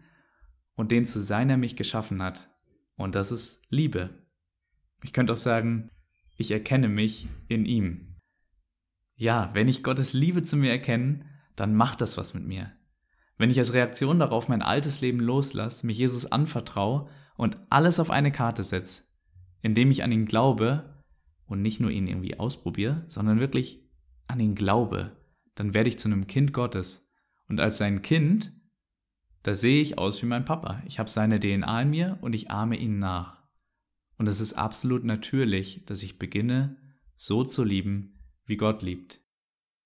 und 0.74 0.90
den 0.90 1.04
zu 1.04 1.20
sein 1.20 1.50
er 1.50 1.56
mich 1.56 1.76
geschaffen 1.76 2.22
hat. 2.22 2.50
Und 2.96 3.14
das 3.14 3.30
ist 3.30 3.62
Liebe. 3.70 4.26
Ich 5.02 5.12
könnte 5.12 5.32
auch 5.32 5.38
sagen, 5.38 5.90
ich 6.36 6.50
erkenne 6.50 6.88
mich 6.88 7.28
in 7.48 7.66
ihm. 7.66 8.16
Ja, 9.14 9.50
wenn 9.54 9.68
ich 9.68 9.82
Gottes 9.82 10.12
Liebe 10.12 10.42
zu 10.42 10.56
mir 10.56 10.70
erkenne, 10.70 11.24
dann 11.54 11.74
macht 11.74 12.00
das 12.00 12.16
was 12.16 12.34
mit 12.34 12.46
mir. 12.46 12.72
Wenn 13.40 13.48
ich 13.48 13.58
als 13.58 13.72
Reaktion 13.72 14.18
darauf 14.18 14.50
mein 14.50 14.60
altes 14.60 15.00
Leben 15.00 15.18
loslasse, 15.18 15.86
mich 15.86 15.96
Jesus 15.96 16.26
anvertraue 16.26 17.08
und 17.38 17.58
alles 17.70 17.98
auf 17.98 18.10
eine 18.10 18.30
Karte 18.30 18.62
setze, 18.62 19.04
indem 19.62 19.90
ich 19.90 20.04
an 20.04 20.12
ihn 20.12 20.26
glaube 20.26 21.02
und 21.46 21.62
nicht 21.62 21.80
nur 21.80 21.90
ihn 21.90 22.06
irgendwie 22.06 22.38
ausprobiere, 22.38 23.02
sondern 23.06 23.40
wirklich 23.40 23.82
an 24.26 24.40
ihn 24.40 24.54
glaube, 24.54 25.16
dann 25.54 25.72
werde 25.72 25.88
ich 25.88 25.98
zu 25.98 26.08
einem 26.08 26.26
Kind 26.26 26.52
Gottes. 26.52 27.10
Und 27.48 27.60
als 27.60 27.78
sein 27.78 28.02
Kind, 28.02 28.52
da 29.42 29.54
sehe 29.54 29.80
ich 29.80 29.96
aus 29.96 30.20
wie 30.22 30.26
mein 30.26 30.44
Papa. 30.44 30.82
Ich 30.84 30.98
habe 30.98 31.08
seine 31.08 31.40
DNA 31.40 31.80
in 31.80 31.88
mir 31.88 32.18
und 32.20 32.34
ich 32.34 32.50
ahme 32.50 32.76
ihn 32.76 32.98
nach. 32.98 33.42
Und 34.18 34.28
es 34.28 34.40
ist 34.40 34.52
absolut 34.52 35.02
natürlich, 35.02 35.86
dass 35.86 36.02
ich 36.02 36.18
beginne, 36.18 36.76
so 37.16 37.42
zu 37.42 37.64
lieben, 37.64 38.20
wie 38.44 38.58
Gott 38.58 38.82
liebt. 38.82 39.22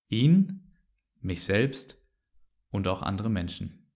Ihn, 0.09 0.73
mich 1.21 1.45
selbst 1.45 2.04
und 2.75 2.87
auch 2.87 3.01
andere 3.01 3.29
Menschen. 3.29 3.89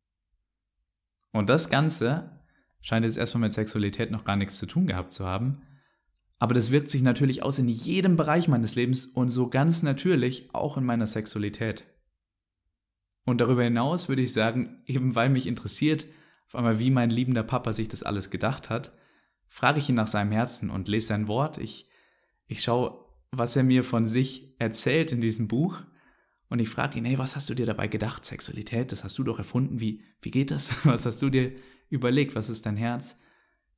Und 1.32 1.50
das 1.50 1.70
Ganze 1.70 2.42
scheint 2.82 3.06
jetzt 3.06 3.18
erstmal 3.18 3.42
mit 3.42 3.54
Sexualität 3.54 4.10
noch 4.10 4.26
gar 4.26 4.36
nichts 4.36 4.58
zu 4.58 4.66
tun 4.66 4.88
gehabt 4.88 5.14
zu 5.14 5.26
haben, 5.26 5.62
aber 6.40 6.54
das 6.54 6.72
wirkt 6.72 6.90
sich 6.90 7.02
natürlich 7.02 7.44
aus 7.44 7.60
in 7.60 7.68
jedem 7.68 8.16
Bereich 8.16 8.48
meines 8.48 8.76
Lebens 8.76 9.06
und 9.06 9.30
so 9.30 9.50
ganz 9.50 9.84
natürlich 9.84 10.54
auch 10.56 10.78
in 10.78 10.86
meiner 10.86 11.06
Sexualität. 11.06 11.84
Und 13.26 13.42
darüber 13.42 13.64
hinaus 13.64 14.08
würde 14.08 14.22
ich 14.22 14.32
sagen, 14.32 14.82
eben 14.86 15.16
weil 15.16 15.30
mich 15.30 15.46
interessiert, 15.46 16.08
auf 16.48 16.56
einmal, 16.56 16.80
wie 16.80 16.90
mein 16.90 17.12
liebender 17.12 17.44
Papa 17.44 17.74
sich 17.74 17.90
das 17.90 18.02
alles 18.02 18.32
gedacht 18.32 18.70
hat, 18.70 18.92
frage 19.50 19.80
ich 19.80 19.90
ihn 19.90 19.96
nach 19.96 20.08
seinem 20.08 20.32
Herzen 20.32 20.70
und 20.70 20.88
lese 20.88 21.08
sein 21.08 21.28
Wort. 21.28 21.58
Ich, 21.60 21.90
ich 22.48 22.64
schaue, 22.64 23.06
was 23.32 23.56
er 23.56 23.64
mir 23.64 23.84
von 23.84 24.06
sich 24.08 24.56
erzählt 24.60 25.12
in 25.12 25.22
diesem 25.22 25.48
Buch. 25.48 25.84
Und 26.50 26.60
ich 26.60 26.70
frage 26.70 26.98
ihn, 26.98 27.06
hey, 27.06 27.18
was 27.18 27.36
hast 27.36 27.50
du 27.50 27.54
dir 27.54 27.68
dabei 27.68 27.88
gedacht? 27.88 28.26
Sexualität, 28.26 28.92
das 28.92 29.04
hast 29.04 29.18
du 29.18 29.24
doch 29.24 29.38
erfunden. 29.38 29.80
Wie, 29.80 30.02
wie 30.22 30.32
geht 30.32 30.52
das? 30.52 30.74
Was 30.84 31.06
hast 31.06 31.22
du 31.22 31.30
dir 31.30 31.54
überlegt? 31.90 32.36
Was 32.36 32.50
ist 32.50 32.66
dein 32.66 32.76
Herz? 32.76 33.20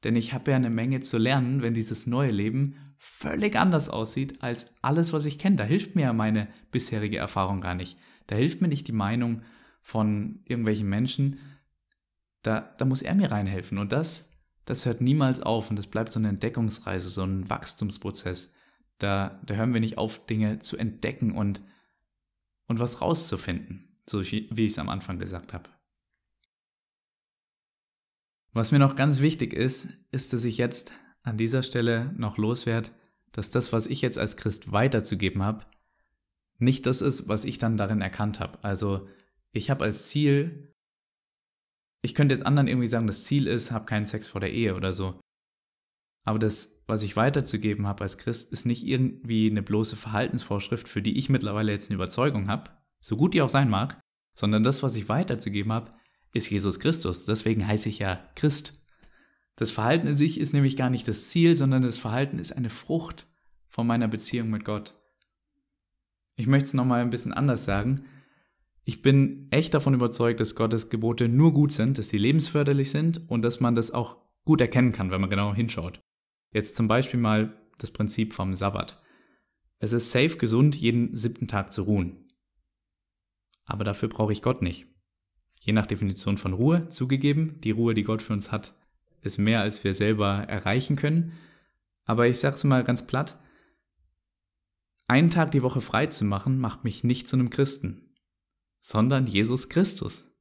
Denn 0.03 0.15
ich 0.15 0.34
habe 0.34 0.51
ja 0.51 0.57
eine 0.57 0.69
Menge 0.69 1.01
zu 1.01 1.17
lernen, 1.17 1.62
wenn 1.62 1.73
dieses 1.73 2.07
neue 2.07 2.31
Leben 2.31 2.75
völlig 2.97 3.55
anders 3.55 3.89
aussieht 3.89 4.41
als 4.41 4.71
alles, 4.81 5.13
was 5.13 5.25
ich 5.25 5.38
kenne. 5.38 5.57
Da 5.57 5.63
hilft 5.63 5.95
mir 5.95 6.03
ja 6.03 6.13
meine 6.13 6.47
bisherige 6.71 7.17
Erfahrung 7.17 7.62
gar 7.62 7.75
nicht. 7.75 7.97
Da 8.27 8.36
hilft 8.36 8.62
mir 8.62 8.67
nicht 8.67 8.88
die 8.88 8.93
Meinung 8.93 9.41
von 9.81 10.39
irgendwelchen 10.45 10.88
Menschen. 10.88 11.39
Da, 12.41 12.73
da 12.77 12.86
muss 12.86 13.01
er 13.01 13.15
mir 13.15 13.31
reinhelfen. 13.31 13.77
Und 13.77 13.91
das, 13.91 14.31
das 14.65 14.86
hört 14.86 15.01
niemals 15.01 15.41
auf. 15.41 15.69
Und 15.69 15.75
das 15.75 15.88
bleibt 15.88 16.12
so 16.12 16.19
eine 16.19 16.29
Entdeckungsreise, 16.29 17.10
so 17.10 17.23
ein 17.23 17.49
Wachstumsprozess. 17.49 18.53
Da, 18.97 19.41
da 19.45 19.55
hören 19.55 19.73
wir 19.73 19.81
nicht 19.81 19.97
auf, 19.97 20.25
Dinge 20.25 20.60
zu 20.60 20.77
entdecken 20.77 21.31
und, 21.31 21.62
und 22.71 22.79
was 22.79 23.01
rauszufinden. 23.01 23.97
So 24.10 24.23
wie, 24.23 24.47
ich 24.47 24.71
es 24.71 24.79
am 24.79 24.89
Anfang 24.89 25.19
gesagt 25.19 25.53
habe. 25.53 25.69
Was 28.53 28.71
mir 28.71 28.79
noch 28.79 28.95
ganz 28.95 29.19
wichtig 29.19 29.53
ist, 29.53 29.89
ist, 30.12 30.31
dass 30.31 30.45
ich 30.45 30.57
jetzt 30.57 30.93
an 31.21 31.38
dieser 31.38 31.63
Stelle 31.63 32.13
noch 32.17 32.38
loswerde, 32.38 32.89
dass 33.34 33.51
das, 33.51 33.73
was 33.73 33.88
ich 33.88 34.01
jetzt 34.01 34.17
als 34.17 34.38
Christ 34.38 34.71
weiterzugeben 34.71 35.43
habe, 35.43 35.65
nicht 36.60 36.86
das 36.86 37.01
ist, 37.01 37.27
was 37.27 37.43
ich 37.43 37.57
dann 37.57 37.75
darin 37.75 38.01
erkannt 38.01 38.39
habe. 38.39 38.63
Also 38.63 39.07
ich 39.51 39.69
habe 39.69 39.84
als 39.84 40.07
Ziel, 40.07 40.73
ich 42.01 42.15
könnte 42.15 42.34
jetzt 42.34 42.45
anderen 42.45 42.67
irgendwie 42.67 42.88
sagen, 42.88 43.07
das 43.07 43.25
Ziel 43.25 43.47
ist, 43.47 43.71
hab 43.71 43.86
keinen 43.86 44.05
Sex 44.05 44.29
vor 44.29 44.39
der 44.39 44.53
Ehe 44.53 44.75
oder 44.75 44.93
so. 44.93 45.19
Aber 46.23 46.39
das, 46.39 46.81
was 46.88 47.03
ich 47.03 47.15
weiterzugeben 47.15 47.88
habe 47.88 48.03
als 48.03 48.17
Christ, 48.17 48.51
ist 48.51 48.65
nicht 48.65 48.86
irgendwie 48.86 49.49
eine 49.49 49.63
bloße 49.63 49.95
Verhaltensvorschrift, 49.95 50.88
für 50.88 51.01
die 51.01 51.17
ich 51.17 51.29
mittlerweile 51.29 51.71
jetzt 51.71 51.89
eine 51.89 51.95
Überzeugung 51.95 52.47
habe, 52.47 52.71
so 52.99 53.17
gut 53.17 53.34
die 53.34 53.41
auch 53.41 53.49
sein 53.49 53.69
mag, 53.69 53.99
sondern 54.34 54.63
das, 54.63 54.84
was 54.84 54.95
ich 54.95 55.10
weiterzugeben 55.10 55.71
habe, 55.71 55.91
ist 56.34 56.49
Jesus 56.49 56.79
Christus. 56.79 57.25
Deswegen 57.25 57.67
heiße 57.67 57.89
ich 57.89 57.99
ja 57.99 58.23
Christ. 58.36 58.79
Das 59.55 59.71
Verhalten 59.71 60.07
in 60.07 60.17
sich 60.17 60.39
ist 60.39 60.53
nämlich 60.53 60.77
gar 60.77 60.89
nicht 60.89 61.07
das 61.07 61.29
Ziel, 61.29 61.57
sondern 61.57 61.81
das 61.81 61.97
Verhalten 61.97 62.39
ist 62.39 62.51
eine 62.51 62.69
Frucht 62.69 63.27
von 63.67 63.88
meiner 63.88 64.07
Beziehung 64.07 64.49
mit 64.49 64.65
Gott. 64.65 64.95
Ich 66.36 66.47
möchte 66.47 66.67
es 66.67 66.73
nochmal 66.73 67.01
ein 67.01 67.10
bisschen 67.10 67.34
anders 67.34 67.65
sagen. 67.65 68.05
Ich 68.84 69.01
bin 69.01 69.47
echt 69.51 69.73
davon 69.73 69.93
überzeugt, 69.93 70.39
dass 70.39 70.55
Gottes 70.55 70.89
Gebote 70.89 71.27
nur 71.27 71.53
gut 71.53 71.71
sind, 71.71 71.97
dass 71.97 72.10
sie 72.10 72.17
lebensförderlich 72.17 72.89
sind 72.91 73.29
und 73.29 73.43
dass 73.43 73.60
man 73.60 73.75
das 73.75 73.91
auch 73.91 74.17
gut 74.43 74.62
erkennen 74.62 74.91
kann, 74.91 75.12
wenn 75.12 75.21
man 75.21 75.29
genau 75.29 75.53
hinschaut. 75.53 76.01
Jetzt 76.52 76.76
zum 76.76 76.88
Beispiel 76.88 77.20
mal 77.20 77.58
das 77.78 77.92
Prinzip 77.92 78.34
vom 78.34 78.56
Sabbat. 78.56 79.02
Es 79.80 79.94
ist 79.94 80.12
safe 80.12 80.38
gesund, 80.38 80.76
jeden 80.76 81.16
siebten 81.16 81.48
Tag 81.48 81.72
zu 81.72 81.84
ruhen. 81.84 82.28
Aber 83.66 83.84
dafür 83.84 84.10
brauche 84.10 84.34
ich 84.34 84.42
Gott 84.42 84.62
nicht. 84.62 84.88
Je 85.60 85.74
nach 85.74 85.86
Definition 85.86 86.38
von 86.38 86.54
Ruhe 86.54 86.90
zugegeben, 86.90 87.60
die 87.62 87.72
Ruhe, 87.72 87.94
die 87.94 88.04
Gott 88.04 88.22
für 88.22 88.34
uns 88.34 88.52
hat, 88.52 88.74
ist 89.22 89.38
mehr, 89.38 89.62
als 89.62 89.84
wir 89.84 89.94
selber 89.94 90.46
erreichen 90.48 90.96
können. 90.96 91.34
Aber 92.06 92.28
ich 92.28 92.40
sage 92.40 92.56
es 92.56 92.64
mal 92.64 92.84
ganz 92.84 93.06
platt, 93.08 93.40
einen 95.08 95.30
Tag 95.30 95.52
die 95.52 95.62
Woche 95.62 95.82
frei 95.82 96.08
zu 96.08 96.26
machen, 96.26 96.58
macht 96.58 96.84
mich 96.84 97.04
nicht 97.04 97.28
zu 97.28 97.36
einem 97.36 97.50
Christen, 97.50 98.14
sondern 98.80 99.28
Jesus 99.28 99.70
Christus. 99.70 100.32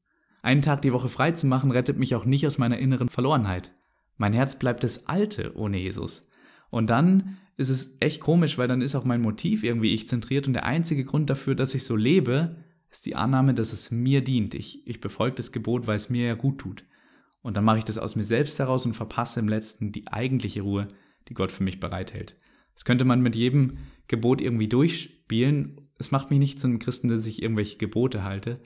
Einen 0.42 0.62
Tag 0.62 0.82
die 0.82 0.92
Woche 0.92 1.08
frei 1.08 1.32
zu 1.32 1.46
machen, 1.46 1.70
rettet 1.70 1.98
mich 1.98 2.14
auch 2.14 2.24
nicht 2.24 2.46
aus 2.46 2.56
meiner 2.56 2.78
inneren 2.78 3.08
Verlorenheit. 3.08 3.72
Mein 4.20 4.34
Herz 4.34 4.58
bleibt 4.58 4.84
das 4.84 5.06
Alte 5.06 5.56
ohne 5.56 5.78
Jesus. 5.78 6.28
Und 6.68 6.90
dann 6.90 7.38
ist 7.56 7.70
es 7.70 7.96
echt 8.00 8.20
komisch, 8.20 8.58
weil 8.58 8.68
dann 8.68 8.82
ist 8.82 8.94
auch 8.94 9.06
mein 9.06 9.22
Motiv 9.22 9.64
irgendwie 9.64 9.94
ich 9.94 10.08
zentriert 10.08 10.46
und 10.46 10.52
der 10.52 10.66
einzige 10.66 11.06
Grund 11.06 11.30
dafür, 11.30 11.54
dass 11.54 11.74
ich 11.74 11.84
so 11.84 11.96
lebe, 11.96 12.56
ist 12.90 13.06
die 13.06 13.16
Annahme, 13.16 13.54
dass 13.54 13.72
es 13.72 13.90
mir 13.90 14.22
dient. 14.22 14.54
Ich, 14.54 14.86
ich 14.86 15.00
befolge 15.00 15.36
das 15.36 15.52
Gebot, 15.52 15.86
weil 15.86 15.96
es 15.96 16.10
mir 16.10 16.26
ja 16.26 16.34
gut 16.34 16.58
tut. 16.58 16.84
Und 17.40 17.56
dann 17.56 17.64
mache 17.64 17.78
ich 17.78 17.84
das 17.84 17.96
aus 17.96 18.14
mir 18.14 18.24
selbst 18.24 18.58
heraus 18.58 18.84
und 18.84 18.92
verpasse 18.92 19.40
im 19.40 19.48
letzten 19.48 19.90
die 19.90 20.06
eigentliche 20.08 20.60
Ruhe, 20.60 20.88
die 21.28 21.34
Gott 21.34 21.50
für 21.50 21.64
mich 21.64 21.80
bereithält. 21.80 22.36
Das 22.74 22.84
könnte 22.84 23.06
man 23.06 23.22
mit 23.22 23.34
jedem 23.34 23.78
Gebot 24.06 24.42
irgendwie 24.42 24.68
durchspielen. 24.68 25.88
Es 25.96 26.10
macht 26.10 26.28
mich 26.28 26.40
nicht 26.40 26.60
zu 26.60 26.66
einem 26.66 26.78
Christen, 26.78 27.08
dass 27.08 27.24
ich 27.24 27.40
irgendwelche 27.40 27.78
Gebote 27.78 28.22
halte, 28.22 28.60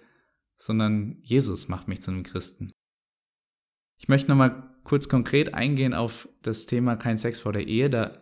sondern 0.57 1.19
Jesus 1.23 1.69
macht 1.69 1.87
mich 1.87 2.01
zu 2.01 2.11
einem 2.11 2.25
Christen. 2.25 2.73
Ich 3.99 4.09
möchte 4.09 4.29
nochmal 4.29 4.74
kurz 4.85 5.09
konkret 5.09 5.55
eingehen 5.55 5.95
auf 5.95 6.29
das 6.43 6.67
Thema 6.67 6.97
kein 6.97 7.19
Sex 7.19 7.41
vor 7.41 7.53
der 7.53 7.67
Ehe. 7.67 7.91
Da, 7.91 8.19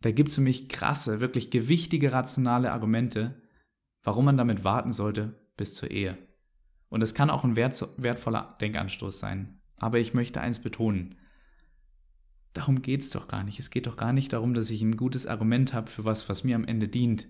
da 0.00 0.10
gibt 0.10 0.30
es 0.30 0.34
für 0.34 0.40
mich 0.40 0.68
krasse, 0.68 1.20
wirklich 1.20 1.50
gewichtige, 1.50 2.12
rationale 2.12 2.72
Argumente, 2.72 3.40
warum 4.02 4.24
man 4.24 4.36
damit 4.36 4.64
warten 4.64 4.92
sollte 4.92 5.34
bis 5.56 5.74
zur 5.74 5.90
Ehe. 5.90 6.18
Und 6.88 7.02
es 7.02 7.14
kann 7.14 7.30
auch 7.30 7.44
ein 7.44 7.56
wert, 7.56 7.86
wertvoller 7.96 8.56
Denkanstoß 8.60 9.18
sein. 9.18 9.60
Aber 9.76 9.98
ich 9.98 10.14
möchte 10.14 10.40
eins 10.40 10.58
betonen 10.58 11.14
darum 12.58 12.82
geht 12.82 13.00
es 13.00 13.10
doch 13.10 13.28
gar 13.28 13.44
nicht. 13.44 13.58
Es 13.58 13.70
geht 13.70 13.86
doch 13.86 13.96
gar 13.96 14.12
nicht 14.12 14.32
darum, 14.32 14.52
dass 14.52 14.70
ich 14.70 14.82
ein 14.82 14.96
gutes 14.96 15.26
Argument 15.26 15.72
habe 15.72 15.90
für 15.90 16.04
was, 16.04 16.28
was 16.28 16.44
mir 16.44 16.56
am 16.56 16.64
Ende 16.64 16.88
dient. 16.88 17.28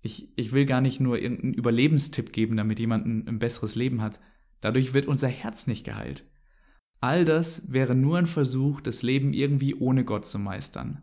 Ich, 0.00 0.36
ich 0.36 0.52
will 0.52 0.66
gar 0.66 0.80
nicht 0.80 1.00
nur 1.00 1.18
irgendeinen 1.18 1.54
Überlebenstipp 1.54 2.32
geben, 2.32 2.56
damit 2.56 2.80
jemand 2.80 3.06
ein, 3.06 3.28
ein 3.28 3.38
besseres 3.38 3.74
Leben 3.74 4.02
hat. 4.02 4.20
Dadurch 4.60 4.94
wird 4.94 5.08
unser 5.08 5.28
Herz 5.28 5.66
nicht 5.66 5.84
geheilt. 5.84 6.24
All 7.00 7.24
das 7.24 7.72
wäre 7.72 7.94
nur 7.94 8.18
ein 8.18 8.26
Versuch, 8.26 8.80
das 8.80 9.02
Leben 9.02 9.32
irgendwie 9.32 9.74
ohne 9.74 10.04
Gott 10.04 10.26
zu 10.26 10.38
meistern. 10.38 11.02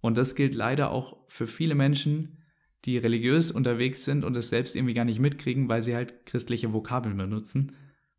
Und 0.00 0.18
das 0.18 0.34
gilt 0.34 0.54
leider 0.54 0.90
auch 0.90 1.16
für 1.28 1.46
viele 1.46 1.74
Menschen, 1.74 2.42
die 2.84 2.98
religiös 2.98 3.50
unterwegs 3.50 4.04
sind 4.04 4.24
und 4.24 4.36
es 4.36 4.50
selbst 4.50 4.76
irgendwie 4.76 4.94
gar 4.94 5.06
nicht 5.06 5.18
mitkriegen, 5.18 5.68
weil 5.68 5.82
sie 5.82 5.94
halt 5.94 6.26
christliche 6.26 6.72
Vokabeln 6.72 7.16
benutzen, 7.16 7.72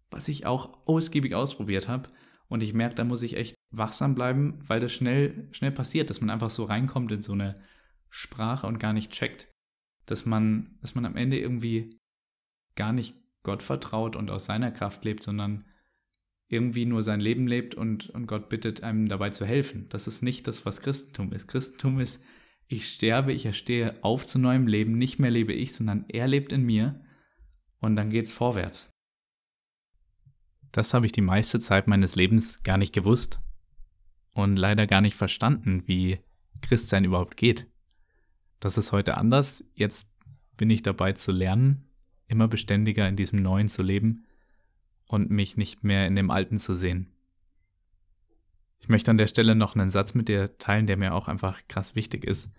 was 0.09 0.27
ich 0.27 0.45
auch 0.45 0.87
ausgiebig 0.87 1.35
ausprobiert 1.35 1.87
habe. 1.87 2.09
Und 2.47 2.63
ich 2.63 2.73
merke, 2.73 2.95
da 2.95 3.03
muss 3.03 3.23
ich 3.23 3.37
echt 3.37 3.55
wachsam 3.71 4.15
bleiben, 4.15 4.59
weil 4.67 4.79
das 4.79 4.93
schnell, 4.93 5.47
schnell 5.51 5.71
passiert, 5.71 6.09
dass 6.09 6.21
man 6.21 6.29
einfach 6.29 6.49
so 6.49 6.63
reinkommt 6.63 7.11
in 7.11 7.21
so 7.21 7.33
eine 7.33 7.55
Sprache 8.09 8.67
und 8.67 8.79
gar 8.79 8.93
nicht 8.93 9.11
checkt. 9.11 9.47
Dass 10.05 10.25
man, 10.25 10.77
dass 10.81 10.95
man 10.95 11.05
am 11.05 11.15
Ende 11.15 11.39
irgendwie 11.39 11.99
gar 12.75 12.93
nicht 12.93 13.15
Gott 13.43 13.61
vertraut 13.61 14.15
und 14.15 14.31
aus 14.31 14.45
seiner 14.45 14.71
Kraft 14.71 15.05
lebt, 15.05 15.23
sondern 15.23 15.65
irgendwie 16.47 16.85
nur 16.85 17.01
sein 17.01 17.19
Leben 17.19 17.47
lebt 17.47 17.75
und, 17.75 18.09
und 18.09 18.27
Gott 18.27 18.49
bittet 18.49 18.83
einem 18.83 19.07
dabei 19.07 19.31
zu 19.31 19.45
helfen. 19.45 19.87
Das 19.89 20.07
ist 20.07 20.21
nicht 20.21 20.47
das, 20.47 20.65
was 20.65 20.81
Christentum 20.81 21.33
ist. 21.33 21.47
Christentum 21.47 21.99
ist, 21.99 22.23
ich 22.67 22.87
sterbe, 22.87 23.33
ich 23.33 23.45
erstehe 23.45 24.03
auf 24.03 24.25
zu 24.25 24.39
neuem 24.39 24.67
Leben, 24.67 24.97
nicht 24.97 25.19
mehr 25.19 25.31
lebe 25.31 25.53
ich, 25.53 25.73
sondern 25.73 26.05
er 26.07 26.27
lebt 26.27 26.51
in 26.51 26.63
mir 26.63 27.03
und 27.79 27.95
dann 27.95 28.09
geht's 28.09 28.31
vorwärts. 28.31 28.91
Das 30.71 30.93
habe 30.93 31.05
ich 31.05 31.11
die 31.11 31.21
meiste 31.21 31.59
Zeit 31.59 31.87
meines 31.87 32.15
Lebens 32.15 32.61
gar 32.63 32.77
nicht 32.77 32.93
gewusst 32.93 33.39
und 34.33 34.57
leider 34.57 34.87
gar 34.87 35.01
nicht 35.01 35.15
verstanden, 35.15 35.83
wie 35.87 36.19
Christsein 36.61 37.05
überhaupt 37.05 37.37
geht. 37.37 37.67
Das 38.59 38.77
ist 38.77 38.91
heute 38.91 39.17
anders. 39.17 39.63
Jetzt 39.73 40.11
bin 40.57 40.69
ich 40.69 40.81
dabei 40.81 41.13
zu 41.13 41.31
lernen, 41.31 41.89
immer 42.27 42.47
beständiger 42.47 43.07
in 43.07 43.15
diesem 43.15 43.41
Neuen 43.41 43.67
zu 43.67 43.83
leben 43.83 44.25
und 45.07 45.29
mich 45.29 45.57
nicht 45.57 45.83
mehr 45.83 46.07
in 46.07 46.15
dem 46.15 46.31
Alten 46.31 46.57
zu 46.57 46.75
sehen. 46.75 47.11
Ich 48.79 48.89
möchte 48.89 49.11
an 49.11 49.17
der 49.17 49.27
Stelle 49.27 49.55
noch 49.55 49.75
einen 49.75 49.89
Satz 49.89 50.13
mit 50.13 50.27
dir 50.27 50.57
teilen, 50.57 50.87
der 50.87 50.97
mir 50.97 51.13
auch 51.13 51.27
einfach 51.27 51.61
krass 51.67 51.95
wichtig 51.95 52.23
ist. 52.23 52.49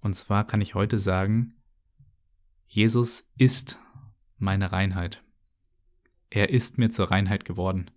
Und 0.00 0.14
zwar 0.14 0.46
kann 0.46 0.60
ich 0.60 0.74
heute 0.74 0.98
sagen, 0.98 1.54
Jesus 2.66 3.24
ist 3.36 3.78
meine 4.38 4.72
Reinheit. 4.72 5.22
Er 6.30 6.50
ist 6.50 6.78
mir 6.78 6.90
zur 6.90 7.10
Reinheit 7.10 7.44
geworden. 7.44 7.90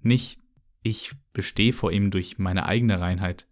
Nicht 0.00 0.42
ich 0.82 1.12
bestehe 1.32 1.72
vor 1.72 1.92
ihm 1.92 2.10
durch 2.10 2.38
meine 2.38 2.66
eigene 2.66 3.00
Reinheit. 3.00 3.46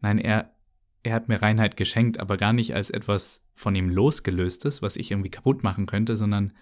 Nein, 0.00 0.18
er, 0.18 0.54
er 1.02 1.14
hat 1.14 1.28
mir 1.28 1.40
Reinheit 1.40 1.76
geschenkt, 1.76 2.18
aber 2.20 2.36
gar 2.36 2.52
nicht 2.52 2.74
als 2.74 2.90
etwas 2.90 3.42
von 3.54 3.74
ihm 3.74 3.88
losgelöstes, 3.88 4.82
was 4.82 4.96
ich 4.96 5.10
irgendwie 5.10 5.30
kaputt 5.30 5.62
machen 5.62 5.86
könnte, 5.86 6.16
sondern 6.16 6.52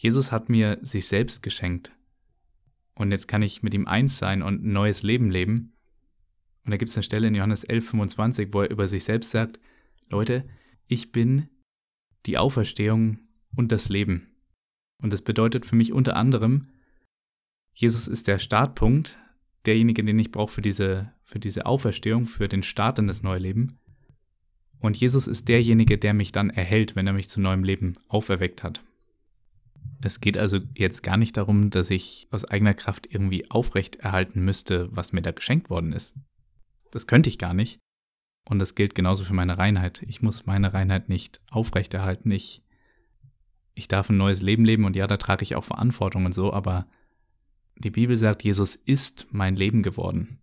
Jesus 0.00 0.30
hat 0.30 0.48
mir 0.48 0.78
sich 0.80 1.08
selbst 1.08 1.42
geschenkt. 1.42 1.90
Und 2.94 3.10
jetzt 3.10 3.26
kann 3.26 3.42
ich 3.42 3.64
mit 3.64 3.74
ihm 3.74 3.88
eins 3.88 4.16
sein 4.16 4.42
und 4.42 4.62
ein 4.62 4.72
neues 4.72 5.02
Leben 5.02 5.28
leben. 5.28 5.72
Und 6.64 6.70
da 6.70 6.76
gibt 6.76 6.88
es 6.88 6.96
eine 6.96 7.02
Stelle 7.02 7.26
in 7.26 7.34
Johannes 7.34 7.64
11, 7.64 7.90
25, 7.90 8.48
wo 8.52 8.62
er 8.62 8.70
über 8.70 8.86
sich 8.86 9.02
selbst 9.02 9.32
sagt, 9.32 9.58
Leute, 10.08 10.48
ich 10.86 11.10
bin 11.10 11.48
die 12.26 12.38
Auferstehung 12.38 13.18
und 13.56 13.72
das 13.72 13.88
Leben. 13.88 14.28
Und 15.02 15.12
das 15.12 15.22
bedeutet 15.22 15.66
für 15.66 15.74
mich 15.74 15.92
unter 15.92 16.14
anderem, 16.14 16.68
Jesus 17.74 18.06
ist 18.06 18.28
der 18.28 18.38
Startpunkt, 18.38 19.18
derjenige, 19.66 20.04
den 20.04 20.18
ich 20.20 20.30
brauche 20.30 20.52
für 20.52 20.62
diese, 20.62 21.12
für 21.24 21.40
diese 21.40 21.66
Auferstehung, 21.66 22.26
für 22.26 22.46
den 22.46 22.62
Start 22.62 23.00
in 23.00 23.08
das 23.08 23.24
neue 23.24 23.40
Leben. 23.40 23.80
Und 24.78 24.96
Jesus 24.96 25.26
ist 25.26 25.48
derjenige, 25.48 25.98
der 25.98 26.14
mich 26.14 26.30
dann 26.30 26.50
erhält, 26.50 26.94
wenn 26.94 27.08
er 27.08 27.14
mich 27.14 27.28
zu 27.28 27.40
neuem 27.40 27.64
Leben 27.64 27.96
auferweckt 28.06 28.62
hat. 28.62 28.84
Es 30.00 30.20
geht 30.20 30.38
also 30.38 30.60
jetzt 30.74 31.02
gar 31.02 31.16
nicht 31.16 31.36
darum, 31.36 31.70
dass 31.70 31.90
ich 31.90 32.28
aus 32.30 32.44
eigener 32.44 32.74
Kraft 32.74 33.12
irgendwie 33.12 33.50
aufrechterhalten 33.50 34.44
müsste, 34.44 34.88
was 34.92 35.12
mir 35.12 35.22
da 35.22 35.32
geschenkt 35.32 35.70
worden 35.70 35.92
ist. 35.92 36.14
Das 36.90 37.06
könnte 37.06 37.28
ich 37.28 37.38
gar 37.38 37.54
nicht. 37.54 37.80
Und 38.48 38.60
das 38.60 38.74
gilt 38.74 38.94
genauso 38.94 39.24
für 39.24 39.34
meine 39.34 39.58
Reinheit. 39.58 40.02
Ich 40.02 40.22
muss 40.22 40.46
meine 40.46 40.72
Reinheit 40.72 41.08
nicht 41.08 41.40
aufrechterhalten. 41.50 42.30
Ich, 42.30 42.62
ich 43.74 43.88
darf 43.88 44.08
ein 44.08 44.16
neues 44.16 44.40
Leben 44.40 44.64
leben 44.64 44.84
und 44.84 44.96
ja, 44.96 45.06
da 45.06 45.16
trage 45.16 45.42
ich 45.42 45.54
auch 45.54 45.64
Verantwortung 45.64 46.24
und 46.24 46.34
so, 46.34 46.52
aber 46.52 46.86
die 47.76 47.90
Bibel 47.90 48.16
sagt, 48.16 48.42
Jesus 48.42 48.74
ist 48.76 49.26
mein 49.30 49.54
Leben 49.54 49.82
geworden. 49.82 50.40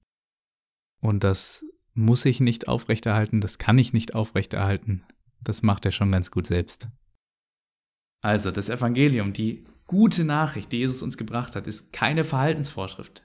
Und 1.02 1.24
das 1.24 1.66
muss 1.94 2.26
ich 2.26 2.40
nicht 2.40 2.68
aufrechterhalten, 2.68 3.42
das 3.42 3.58
kann 3.58 3.78
ich 3.78 3.94
nicht 3.94 4.16
aufrechterhalten. 4.16 5.04
Das 5.42 5.64
macht 5.64 5.86
er 5.86 5.92
schon 5.92 6.12
ganz 6.12 6.32
gut 6.32 6.48
selbst. 6.48 6.90
Also, 8.26 8.50
das 8.50 8.70
Evangelium, 8.70 9.34
die 9.34 9.66
gute 9.86 10.24
Nachricht, 10.24 10.72
die 10.72 10.78
Jesus 10.78 11.04
uns 11.04 11.16
gebracht 11.16 11.56
hat, 11.56 11.68
ist 11.68 11.94
keine 11.94 12.24
Verhaltensvorschrift. 12.24 13.24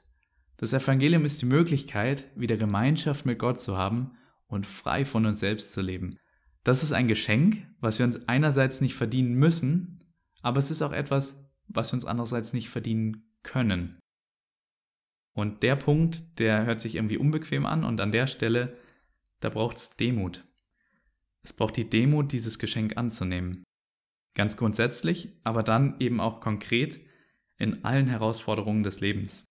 Das 0.59 0.75
Evangelium 0.75 1.25
ist 1.25 1.41
die 1.41 1.47
Möglichkeit, 1.47 2.31
wieder 2.37 2.59
Gemeinschaft 2.59 3.25
mit 3.25 3.39
Gott 3.39 3.59
zu 3.59 3.79
haben 3.79 4.11
und 4.47 4.67
frei 4.67 5.07
von 5.07 5.25
uns 5.25 5.41
selbst 5.41 5.73
zu 5.73 5.81
leben. 5.81 6.19
Das 6.65 6.83
ist 6.83 6.93
ein 6.93 7.09
Geschenk, 7.09 7.67
was 7.81 7.99
wir 7.99 8.05
uns 8.05 8.29
einerseits 8.29 8.83
nicht 8.83 8.95
verdienen 8.95 9.33
müssen, 9.33 10.05
aber 10.43 10.59
es 10.59 10.71
ist 10.71 10.83
auch 10.83 10.93
etwas, 10.93 11.51
was 11.67 11.93
wir 11.93 11.95
uns 11.95 12.05
andererseits 12.05 12.53
nicht 12.53 12.69
verdienen 12.69 13.25
können. 13.43 13.99
Und 15.33 15.63
der 15.63 15.77
Punkt, 15.77 16.39
der 16.39 16.67
hört 16.67 16.83
sich 16.83 16.97
irgendwie 16.97 17.17
unbequem 17.17 17.65
an 17.65 17.85
und 17.85 18.03
an 18.03 18.13
der 18.13 18.27
Stelle, 18.27 18.77
da 19.41 19.49
braucht 19.49 19.79
es 19.79 19.97
Demut. 19.97 20.45
Es 21.43 21.55
braucht 21.55 21.79
die 21.79 21.89
Demut, 21.89 22.33
dieses 22.33 22.59
Geschenk 22.59 22.99
anzunehmen. 22.99 23.65
Ganz 24.35 24.57
grundsätzlich, 24.57 25.33
aber 25.45 25.63
dann 25.63 25.97
eben 25.99 26.21
auch 26.21 26.41
konkret 26.41 27.01
in 27.57 27.85
allen 27.85 28.07
Herausforderungen 28.07 28.83
des 28.83 29.01
Lebens. 29.01 29.45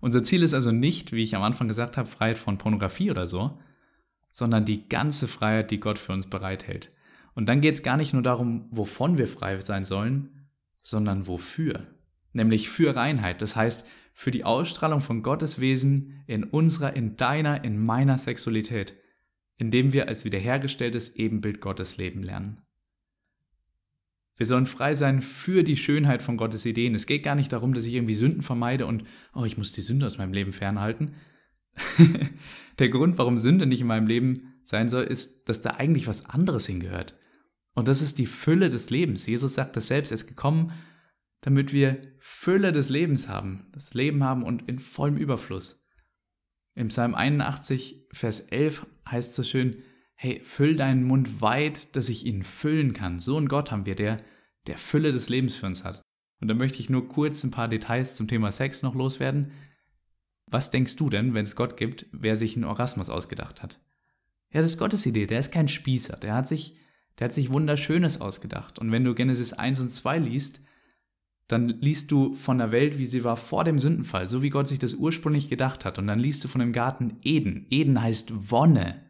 Unser 0.00 0.22
Ziel 0.22 0.42
ist 0.42 0.54
also 0.54 0.72
nicht, 0.72 1.12
wie 1.12 1.22
ich 1.22 1.36
am 1.36 1.42
Anfang 1.42 1.68
gesagt 1.68 1.96
habe, 1.96 2.08
Freiheit 2.08 2.38
von 2.38 2.58
Pornografie 2.58 3.10
oder 3.10 3.26
so, 3.26 3.60
sondern 4.32 4.64
die 4.64 4.88
ganze 4.88 5.28
Freiheit, 5.28 5.70
die 5.70 5.80
Gott 5.80 5.98
für 5.98 6.12
uns 6.12 6.26
bereithält. 6.26 6.94
Und 7.34 7.48
dann 7.48 7.60
geht 7.60 7.74
es 7.74 7.82
gar 7.82 7.96
nicht 7.96 8.12
nur 8.12 8.22
darum, 8.22 8.66
wovon 8.70 9.18
wir 9.18 9.28
frei 9.28 9.58
sein 9.60 9.84
sollen, 9.84 10.48
sondern 10.82 11.26
wofür. 11.26 11.86
Nämlich 12.32 12.68
für 12.70 12.96
Reinheit. 12.96 13.42
Das 13.42 13.56
heißt, 13.56 13.86
für 14.14 14.30
die 14.30 14.44
Ausstrahlung 14.44 15.00
von 15.00 15.22
Gottes 15.22 15.60
Wesen 15.60 16.22
in 16.26 16.44
unserer, 16.44 16.94
in 16.94 17.16
deiner, 17.16 17.64
in 17.64 17.78
meiner 17.78 18.18
Sexualität, 18.18 18.94
indem 19.56 19.92
wir 19.92 20.08
als 20.08 20.24
wiederhergestelltes 20.24 21.16
Ebenbild 21.16 21.60
Gottes 21.60 21.96
leben 21.96 22.22
lernen. 22.22 22.62
Wir 24.40 24.46
sollen 24.46 24.64
frei 24.64 24.94
sein 24.94 25.20
für 25.20 25.62
die 25.62 25.76
Schönheit 25.76 26.22
von 26.22 26.38
Gottes 26.38 26.64
Ideen. 26.64 26.94
Es 26.94 27.04
geht 27.04 27.22
gar 27.22 27.34
nicht 27.34 27.52
darum, 27.52 27.74
dass 27.74 27.84
ich 27.84 27.92
irgendwie 27.92 28.14
Sünden 28.14 28.40
vermeide 28.40 28.86
und, 28.86 29.04
oh, 29.34 29.44
ich 29.44 29.58
muss 29.58 29.72
die 29.72 29.82
Sünde 29.82 30.06
aus 30.06 30.16
meinem 30.16 30.32
Leben 30.32 30.52
fernhalten. 30.52 31.12
Der 32.78 32.88
Grund, 32.88 33.18
warum 33.18 33.36
Sünde 33.36 33.66
nicht 33.66 33.82
in 33.82 33.86
meinem 33.86 34.06
Leben 34.06 34.54
sein 34.62 34.88
soll, 34.88 35.04
ist, 35.04 35.46
dass 35.50 35.60
da 35.60 35.72
eigentlich 35.72 36.06
was 36.06 36.24
anderes 36.24 36.66
hingehört. 36.66 37.18
Und 37.74 37.86
das 37.86 38.00
ist 38.00 38.18
die 38.18 38.24
Fülle 38.24 38.70
des 38.70 38.88
Lebens. 38.88 39.26
Jesus 39.26 39.52
sagt 39.52 39.76
das 39.76 39.88
selbst, 39.88 40.10
er 40.10 40.14
ist 40.14 40.26
gekommen, 40.26 40.72
damit 41.42 41.74
wir 41.74 42.00
Fülle 42.18 42.72
des 42.72 42.88
Lebens 42.88 43.28
haben, 43.28 43.66
das 43.72 43.92
Leben 43.92 44.24
haben 44.24 44.42
und 44.42 44.66
in 44.70 44.78
vollem 44.78 45.18
Überfluss. 45.18 45.86
Im 46.74 46.88
Psalm 46.88 47.14
81, 47.14 48.06
Vers 48.10 48.40
11 48.40 48.86
heißt 49.06 49.28
es 49.28 49.36
so 49.36 49.42
schön, 49.42 49.82
hey, 50.22 50.38
füll 50.44 50.76
deinen 50.76 51.04
Mund 51.04 51.40
weit, 51.40 51.96
dass 51.96 52.10
ich 52.10 52.26
ihn 52.26 52.42
füllen 52.42 52.92
kann. 52.92 53.20
So 53.20 53.38
einen 53.38 53.48
Gott 53.48 53.70
haben 53.70 53.86
wir, 53.86 53.94
der, 53.94 54.18
der 54.66 54.76
Fülle 54.76 55.12
des 55.12 55.30
Lebens 55.30 55.56
für 55.56 55.64
uns 55.64 55.82
hat. 55.82 56.02
Und 56.42 56.48
da 56.48 56.52
möchte 56.52 56.78
ich 56.78 56.90
nur 56.90 57.08
kurz 57.08 57.42
ein 57.42 57.50
paar 57.50 57.68
Details 57.68 58.16
zum 58.16 58.28
Thema 58.28 58.52
Sex 58.52 58.82
noch 58.82 58.94
loswerden. 58.94 59.52
Was 60.46 60.68
denkst 60.68 60.96
du 60.96 61.08
denn, 61.08 61.32
wenn 61.32 61.46
es 61.46 61.56
Gott 61.56 61.78
gibt, 61.78 62.04
wer 62.12 62.36
sich 62.36 62.54
einen 62.54 62.66
Orgasmus 62.66 63.08
ausgedacht 63.08 63.62
hat? 63.62 63.80
Ja, 64.52 64.60
das 64.60 64.72
ist 64.72 64.78
Gottes 64.78 65.06
Idee, 65.06 65.26
der 65.26 65.40
ist 65.40 65.52
kein 65.52 65.68
Spießer, 65.68 66.18
der 66.18 66.34
hat 66.34 66.46
sich, 66.46 66.78
der 67.18 67.26
hat 67.26 67.32
sich 67.32 67.50
Wunderschönes 67.50 68.20
ausgedacht. 68.20 68.78
Und 68.78 68.92
wenn 68.92 69.04
du 69.04 69.14
Genesis 69.14 69.54
1 69.54 69.80
und 69.80 69.88
2 69.88 70.18
liest, 70.18 70.60
dann 71.48 71.68
liest 71.68 72.10
du 72.10 72.34
von 72.34 72.58
der 72.58 72.72
Welt, 72.72 72.98
wie 72.98 73.06
sie 73.06 73.24
war 73.24 73.38
vor 73.38 73.64
dem 73.64 73.78
Sündenfall, 73.78 74.26
so 74.26 74.42
wie 74.42 74.50
Gott 74.50 74.68
sich 74.68 74.78
das 74.78 74.92
ursprünglich 74.92 75.48
gedacht 75.48 75.86
hat. 75.86 75.98
Und 75.98 76.08
dann 76.08 76.18
liest 76.18 76.44
du 76.44 76.48
von 76.48 76.60
dem 76.60 76.74
Garten 76.74 77.16
Eden. 77.22 77.66
Eden 77.70 78.02
heißt 78.02 78.50
Wonne. 78.50 79.09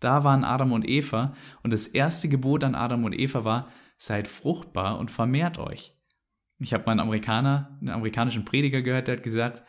Da 0.00 0.24
waren 0.24 0.44
Adam 0.44 0.72
und 0.72 0.88
Eva 0.88 1.32
und 1.62 1.72
das 1.72 1.86
erste 1.86 2.28
Gebot 2.28 2.64
an 2.64 2.74
Adam 2.74 3.04
und 3.04 3.12
Eva 3.12 3.44
war, 3.44 3.68
seid 3.96 4.28
fruchtbar 4.28 4.98
und 4.98 5.10
vermehrt 5.10 5.58
euch. 5.58 5.94
Ich 6.58 6.72
habe 6.72 6.84
mal 6.84 6.92
einen 6.92 7.00
Amerikaner, 7.00 7.76
einen 7.80 7.90
amerikanischen 7.90 8.44
Prediger 8.44 8.82
gehört, 8.82 9.08
der 9.08 9.16
hat 9.16 9.22
gesagt, 9.22 9.62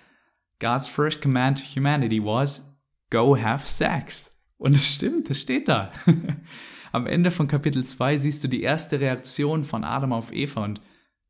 God's 0.60 0.88
first 0.88 1.22
command 1.22 1.60
to 1.60 1.80
humanity 1.80 2.24
was, 2.24 2.78
go 3.10 3.38
have 3.38 3.66
sex. 3.66 4.34
Und 4.58 4.76
das 4.76 4.86
stimmt, 4.86 5.30
das 5.30 5.40
steht 5.40 5.68
da. 5.68 5.92
Am 6.92 7.06
Ende 7.06 7.32
von 7.32 7.48
Kapitel 7.48 7.84
2 7.84 8.18
siehst 8.18 8.44
du 8.44 8.48
die 8.48 8.64
erste 8.64 9.00
Reaktion 9.00 9.64
von 9.64 9.84
Adam 9.84 10.14
auf 10.14 10.32
Eva 10.34 10.64
und 10.64 10.82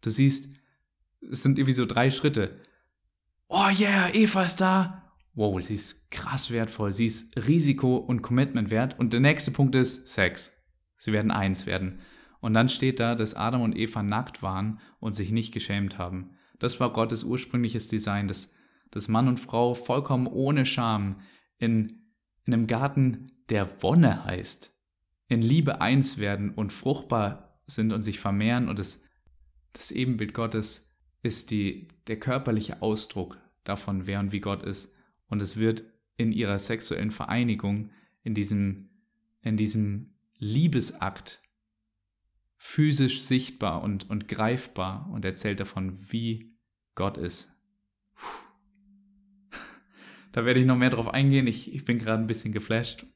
du 0.02 0.10
siehst, 0.10 0.56
es 1.30 1.44
sind 1.44 1.60
irgendwie 1.60 1.74
so 1.74 1.86
drei 1.86 2.10
Schritte. 2.10 2.62
Oh 3.50 3.68
yeah, 3.78 4.10
Eva 4.14 4.44
ist 4.44 4.62
da 4.62 5.07
wow, 5.38 5.62
sie 5.62 5.76
ist 5.76 6.10
krass 6.10 6.50
wertvoll, 6.50 6.92
sie 6.92 7.06
ist 7.06 7.38
Risiko 7.48 7.96
und 7.96 8.24
Commitment 8.24 8.72
wert. 8.72 9.00
Und 9.00 9.14
der 9.14 9.20
nächste 9.20 9.52
Punkt 9.52 9.76
ist 9.76 10.08
Sex. 10.08 10.58
Sie 10.98 11.14
werden 11.14 11.30
eins 11.30 11.68
werden. 11.68 12.00
Und 12.42 12.54
dann 12.54 12.70
steht 12.70 13.00
da, 13.00 13.14
dass 13.14 13.36
Adam 13.36 13.62
und 13.62 13.78
Eva 13.78 14.02
nackt 14.02 14.42
waren 14.42 14.80
und 15.00 15.14
sich 15.14 15.32
nicht 15.32 15.54
geschämt 15.54 16.00
haben. 16.00 16.32
Das 16.58 16.80
war 16.80 16.92
Gottes 16.92 17.24
ursprüngliches 17.24 17.88
Design, 17.88 18.28
dass, 18.28 18.54
dass 18.90 19.08
Mann 19.08 19.28
und 19.28 19.40
Frau 19.40 19.76
vollkommen 19.76 20.26
ohne 20.26 20.66
Scham 20.66 21.22
in, 21.60 22.12
in 22.46 22.54
einem 22.54 22.66
Garten 22.66 23.32
der 23.50 23.84
Wonne 23.84 24.26
heißt, 24.26 24.76
in 25.28 25.42
Liebe 25.42 25.82
eins 25.82 26.18
werden 26.18 26.50
und 26.50 26.74
fruchtbar 26.74 27.62
sind 27.68 27.94
und 27.94 28.02
sich 28.02 28.20
vermehren. 28.20 28.70
Und 28.70 28.80
das, 28.80 29.04
das 29.74 29.92
Ebenbild 29.92 30.34
Gottes 30.34 30.96
ist 31.22 31.52
die, 31.52 31.90
der 32.08 32.20
körperliche 32.20 32.82
Ausdruck 32.82 33.38
davon, 33.64 34.08
wer 34.08 34.20
und 34.20 34.32
wie 34.32 34.40
Gott 34.40 34.64
ist. 34.64 34.97
Und 35.28 35.42
es 35.42 35.58
wird 35.58 35.84
in 36.16 36.32
ihrer 36.32 36.60
sexuellen 36.60 37.12
Vereinigung, 37.12 37.92
in 38.24 38.34
diesem, 38.34 38.90
in 39.42 39.58
diesem 39.58 40.16
Liebesakt 40.38 41.42
physisch 42.58 43.22
sichtbar 43.22 43.84
und, 43.84 44.10
und 44.10 44.28
greifbar 44.28 45.10
und 45.12 45.26
erzählt 45.26 45.60
davon, 45.60 45.98
wie 46.12 46.56
Gott 46.96 47.18
ist. 47.18 47.54
Da 50.34 50.46
werde 50.46 50.60
ich 50.60 50.68
noch 50.68 50.78
mehr 50.78 50.92
drauf 50.92 51.08
eingehen. 51.08 51.48
Ich, 51.48 51.74
ich 51.74 51.84
bin 51.84 51.98
gerade 51.98 52.22
ein 52.22 52.28
bisschen 52.28 52.52
geflasht 52.52 53.08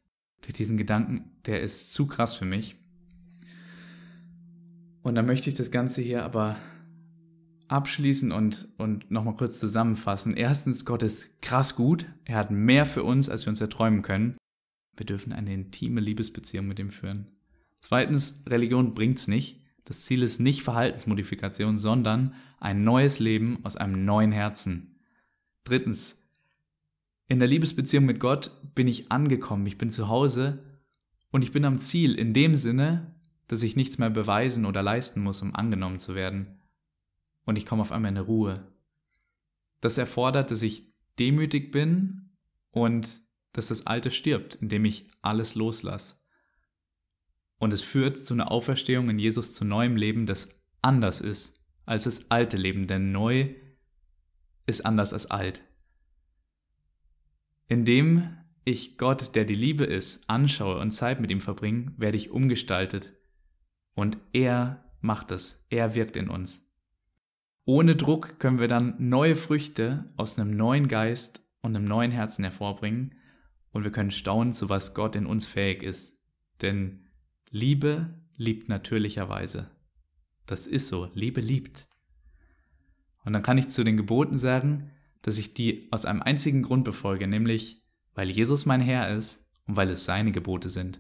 durch 0.42 0.54
diesen 0.54 0.76
Gedanken. 0.76 1.30
Der 1.46 1.62
ist 1.62 1.94
zu 1.94 2.08
krass 2.08 2.36
für 2.36 2.46
mich. 2.46 2.78
Und 5.04 5.14
da 5.14 5.22
möchte 5.22 5.48
ich 5.48 5.54
das 5.54 5.70
Ganze 5.70 6.02
hier 6.02 6.24
aber 6.24 6.58
abschließen 7.72 8.32
und, 8.32 8.68
und 8.78 9.10
nochmal 9.10 9.36
kurz 9.36 9.60
zusammenfassen. 9.60 10.36
Erstens, 10.36 10.86
Gott 10.86 11.04
ist 11.04 11.42
krass 11.42 11.76
gut. 11.76 12.06
Er 12.26 12.36
hat 12.36 12.52
mehr 12.52 12.86
für 12.86 13.04
uns, 13.04 13.30
als 13.30 13.46
wir 13.46 13.50
uns 13.50 13.62
erträumen 13.62 14.02
können. 14.02 14.38
Wir 14.98 15.06
dürfen 15.06 15.32
eine 15.32 15.54
intime 15.54 16.02
Liebesbeziehung 16.02 16.68
mit 16.68 16.80
ihm 16.80 16.90
führen. 16.90 17.28
Zweitens, 17.80 18.44
Religion 18.48 18.94
bringt's 18.94 19.28
nicht. 19.28 19.62
Das 19.86 20.06
Ziel 20.06 20.22
ist 20.22 20.40
nicht 20.40 20.62
Verhaltensmodifikation, 20.62 21.78
sondern 21.78 22.36
ein 22.60 22.84
neues 22.84 23.20
Leben 23.20 23.60
aus 23.64 23.78
einem 23.78 24.06
neuen 24.06 24.32
Herzen. 24.32 25.00
Drittens, 25.64 26.18
in 27.28 27.40
der 27.40 27.48
Liebesbeziehung 27.48 28.06
mit 28.06 28.20
Gott 28.20 28.52
bin 28.76 28.88
ich 28.88 29.12
angekommen, 29.12 29.66
ich 29.66 29.78
bin 29.78 29.90
zu 29.90 30.10
Hause 30.10 30.60
und 31.32 31.44
ich 31.44 31.52
bin 31.52 31.64
am 31.66 31.80
Ziel 31.80 32.16
in 32.16 32.34
dem 32.34 32.56
Sinne, 32.56 33.16
dass 33.48 33.64
ich 33.64 33.76
nichts 33.76 33.98
mehr 33.98 34.10
beweisen 34.10 34.66
oder 34.66 34.84
leisten 34.84 35.24
muss, 35.24 35.42
um 35.42 35.56
angenommen 35.56 35.98
zu 35.98 36.14
werden 36.14 36.61
und 37.46 37.58
ich 37.58 37.66
komme 37.66 37.82
auf 37.82 37.92
einmal 37.92 38.12
in 38.12 38.18
Ruhe. 38.18 38.72
Das 39.80 39.98
erfordert, 39.98 40.52
dass 40.52 40.62
ich 40.62 40.94
demütig 41.20 41.72
bin 41.72 42.32
und 42.72 43.22
dass 43.54 43.68
das 43.68 43.88
Alte 43.88 44.12
stirbt, 44.12 44.56
indem 44.56 44.86
ich 44.86 45.10
alles 45.22 45.56
loslasse. 45.56 46.18
Und 47.58 47.74
es 47.74 47.82
führt 47.82 48.18
zu 48.18 48.34
einer 48.34 48.52
Auferstehung 48.52 49.10
in 49.10 49.20
Jesus 49.20 49.54
zu 49.54 49.66
neuem 49.66 49.96
Leben, 49.96 50.26
das 50.26 50.50
anders 50.82 51.22
ist 51.22 51.62
als 51.86 52.06
das 52.06 52.30
alte 52.32 52.58
Leben, 52.58 52.88
denn 52.88 53.12
neu 53.12 53.54
ist 54.66 54.86
anders 54.86 55.14
als 55.14 55.30
alt. 55.30 55.64
Indem 57.68 58.38
ich 58.64 58.98
Gott, 58.98 59.36
der 59.36 59.46
die 59.46 59.56
Liebe 59.56 59.86
ist, 59.86 60.30
anschaue 60.30 60.80
und 60.80 60.92
Zeit 60.92 61.20
mit 61.20 61.32
ihm 61.32 61.42
verbringe, 61.42 61.94
werde 61.98 62.18
ich 62.18 62.32
umgestaltet. 62.32 63.14
Und 63.94 64.18
er 64.34 64.86
macht 65.02 65.32
es, 65.32 65.66
er 65.70 65.96
wirkt 65.96 66.16
in 66.16 66.30
uns. 66.30 66.71
Ohne 67.74 67.96
Druck 67.96 68.38
können 68.38 68.60
wir 68.60 68.68
dann 68.68 68.96
neue 68.98 69.38
Früchte 69.38 70.04
aus 70.18 70.38
einem 70.38 70.58
neuen 70.58 70.90
Geist 70.90 71.42
und 71.62 71.74
einem 71.74 71.86
neuen 71.86 72.12
Herzen 72.12 72.44
hervorbringen 72.44 73.16
und 73.72 73.86
wir 73.86 73.94
können 73.94 74.12
staunen, 74.12 74.52
zu 74.52 74.68
was 74.68 74.94
Gott 74.94 75.16
in 75.16 75.26
uns 75.26 75.46
fähig 75.46 75.82
ist. 75.82 76.20
Denn 76.62 77.06
Liebe 77.50 78.14
liebt 78.36 78.68
natürlicherweise. 78.68 79.72
Das 80.48 80.68
ist 80.68 80.90
so. 80.90 81.12
Liebe 81.14 81.40
liebt. 81.40 81.88
Und 83.24 83.32
dann 83.32 83.42
kann 83.42 83.58
ich 83.58 83.70
zu 83.70 83.86
den 83.86 83.96
Geboten 83.96 84.38
sagen, 84.38 84.92
dass 85.22 85.38
ich 85.38 85.54
die 85.54 85.88
aus 85.92 86.04
einem 86.04 86.22
einzigen 86.22 86.64
Grund 86.64 86.84
befolge, 86.84 87.26
nämlich 87.26 87.86
weil 88.14 88.30
Jesus 88.30 88.66
mein 88.66 88.82
Herr 88.82 89.16
ist 89.16 89.50
und 89.66 89.78
weil 89.78 89.90
es 89.92 90.04
seine 90.04 90.34
Gebote 90.34 90.68
sind. 90.68 91.00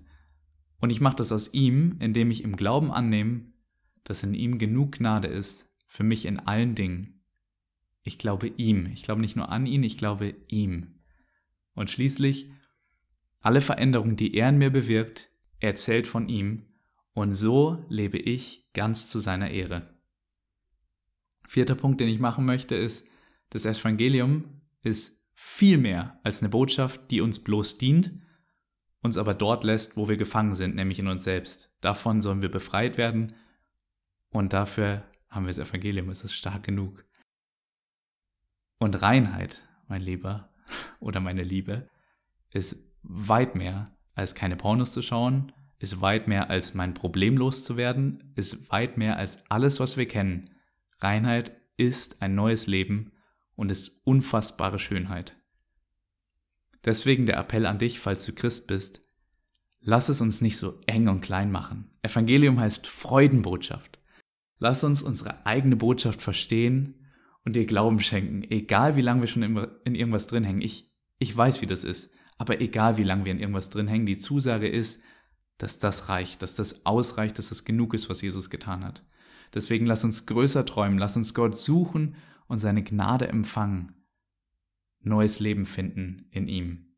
Und 0.79 0.89
ich 0.89 1.01
mache 1.01 1.17
das 1.17 1.33
aus 1.33 1.53
ihm, 1.53 1.97
indem 1.99 2.31
ich 2.31 2.45
im 2.45 2.55
Glauben 2.55 2.93
annehme, 2.93 3.51
dass 4.05 4.23
in 4.23 4.33
ihm 4.33 4.57
genug 4.57 4.93
Gnade 4.93 5.27
ist 5.27 5.67
für 5.91 6.03
mich 6.03 6.25
in 6.25 6.39
allen 6.39 6.73
Dingen. 6.73 7.21
Ich 8.01 8.17
glaube 8.17 8.47
ihm. 8.47 8.85
Ich 8.93 9.03
glaube 9.03 9.19
nicht 9.19 9.35
nur 9.35 9.49
an 9.49 9.65
ihn, 9.65 9.83
ich 9.83 9.97
glaube 9.97 10.33
ihm. 10.47 11.01
Und 11.73 11.89
schließlich, 11.89 12.49
alle 13.41 13.59
Veränderungen, 13.59 14.15
die 14.15 14.33
er 14.33 14.47
in 14.47 14.57
mir 14.57 14.69
bewirkt, 14.69 15.29
erzählt 15.59 16.07
von 16.07 16.29
ihm. 16.29 16.65
Und 17.11 17.33
so 17.33 17.85
lebe 17.89 18.17
ich 18.17 18.71
ganz 18.71 19.09
zu 19.09 19.19
seiner 19.19 19.51
Ehre. 19.51 19.93
Vierter 21.45 21.75
Punkt, 21.75 21.99
den 21.99 22.07
ich 22.07 22.19
machen 22.19 22.45
möchte, 22.45 22.75
ist, 22.75 23.09
das 23.49 23.65
Evangelium 23.65 24.61
ist 24.83 25.27
viel 25.33 25.77
mehr 25.77 26.21
als 26.23 26.41
eine 26.41 26.47
Botschaft, 26.47 27.11
die 27.11 27.19
uns 27.19 27.43
bloß 27.43 27.79
dient, 27.79 28.13
uns 29.01 29.17
aber 29.17 29.33
dort 29.33 29.65
lässt, 29.65 29.97
wo 29.97 30.07
wir 30.07 30.15
gefangen 30.15 30.55
sind, 30.55 30.73
nämlich 30.73 30.99
in 30.99 31.09
uns 31.09 31.25
selbst. 31.25 31.69
Davon 31.81 32.21
sollen 32.21 32.41
wir 32.41 32.49
befreit 32.49 32.97
werden 32.97 33.35
und 34.29 34.53
dafür 34.53 35.03
haben 35.31 35.45
wir 35.45 35.53
das 35.53 35.69
Evangelium, 35.69 36.09
es 36.09 36.23
ist 36.23 36.33
stark 36.33 36.63
genug. 36.63 37.05
Und 38.77 39.01
Reinheit, 39.01 39.67
mein 39.87 40.01
Lieber 40.01 40.53
oder 40.99 41.19
meine 41.19 41.43
Liebe, 41.43 41.89
ist 42.51 42.75
weit 43.01 43.55
mehr 43.55 43.95
als 44.13 44.35
keine 44.35 44.57
Pornos 44.57 44.91
zu 44.91 45.01
schauen, 45.01 45.53
ist 45.79 46.01
weit 46.01 46.27
mehr 46.27 46.49
als 46.49 46.73
mein 46.73 46.93
Problem 46.93 47.37
loszuwerden, 47.37 48.33
ist 48.35 48.69
weit 48.71 48.97
mehr 48.97 49.17
als 49.17 49.49
alles, 49.49 49.79
was 49.79 49.97
wir 49.97 50.07
kennen. 50.07 50.51
Reinheit 50.99 51.59
ist 51.77 52.21
ein 52.21 52.35
neues 52.35 52.67
Leben 52.67 53.13
und 53.55 53.71
ist 53.71 53.89
unfassbare 54.03 54.77
Schönheit. 54.77 55.35
Deswegen 56.83 57.25
der 57.25 57.37
Appell 57.37 57.65
an 57.65 57.77
dich, 57.77 57.99
falls 57.99 58.25
du 58.25 58.33
Christ 58.33 58.67
bist, 58.67 59.01
lass 59.79 60.09
es 60.09 60.21
uns 60.21 60.41
nicht 60.41 60.57
so 60.57 60.81
eng 60.87 61.07
und 61.07 61.21
klein 61.21 61.51
machen. 61.51 61.89
Evangelium 62.01 62.59
heißt 62.59 62.87
Freudenbotschaft. 62.87 64.00
Lass 64.63 64.83
uns 64.83 65.01
unsere 65.01 65.43
eigene 65.47 65.75
Botschaft 65.75 66.21
verstehen 66.21 66.93
und 67.43 67.57
ihr 67.57 67.65
Glauben 67.65 67.99
schenken, 67.99 68.43
egal 68.43 68.95
wie 68.95 69.01
lange 69.01 69.21
wir 69.21 69.27
schon 69.27 69.41
in 69.41 69.95
irgendwas 69.95 70.27
drin 70.27 70.43
hängen. 70.43 70.61
Ich, 70.61 70.93
ich 71.17 71.35
weiß, 71.35 71.63
wie 71.63 71.65
das 71.65 71.83
ist, 71.83 72.13
aber 72.37 72.61
egal 72.61 72.99
wie 72.99 73.03
lange 73.03 73.25
wir 73.25 73.31
in 73.31 73.39
irgendwas 73.39 73.71
drin 73.71 73.87
hängen, 73.87 74.05
die 74.05 74.19
Zusage 74.19 74.67
ist, 74.69 75.01
dass 75.57 75.79
das 75.79 76.09
reicht, 76.09 76.43
dass 76.43 76.53
das 76.53 76.85
ausreicht, 76.85 77.39
dass 77.39 77.49
das 77.49 77.65
genug 77.65 77.95
ist, 77.95 78.07
was 78.07 78.21
Jesus 78.21 78.51
getan 78.51 78.83
hat. 78.83 79.03
Deswegen 79.51 79.87
lass 79.87 80.03
uns 80.03 80.27
größer 80.27 80.63
träumen, 80.63 80.99
lass 80.99 81.17
uns 81.17 81.33
Gott 81.33 81.55
suchen 81.55 82.13
und 82.45 82.59
seine 82.59 82.83
Gnade 82.83 83.29
empfangen, 83.29 84.05
neues 84.99 85.39
Leben 85.39 85.65
finden 85.65 86.27
in 86.29 86.47
ihm. 86.47 86.97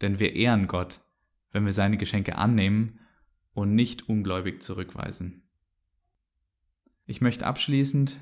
Denn 0.00 0.18
wir 0.18 0.32
ehren 0.32 0.66
Gott, 0.66 1.02
wenn 1.50 1.66
wir 1.66 1.74
seine 1.74 1.98
Geschenke 1.98 2.38
annehmen 2.38 3.00
und 3.52 3.74
nicht 3.74 4.08
ungläubig 4.08 4.62
zurückweisen. 4.62 5.45
Ich 7.06 7.20
möchte 7.20 7.46
abschließend 7.46 8.16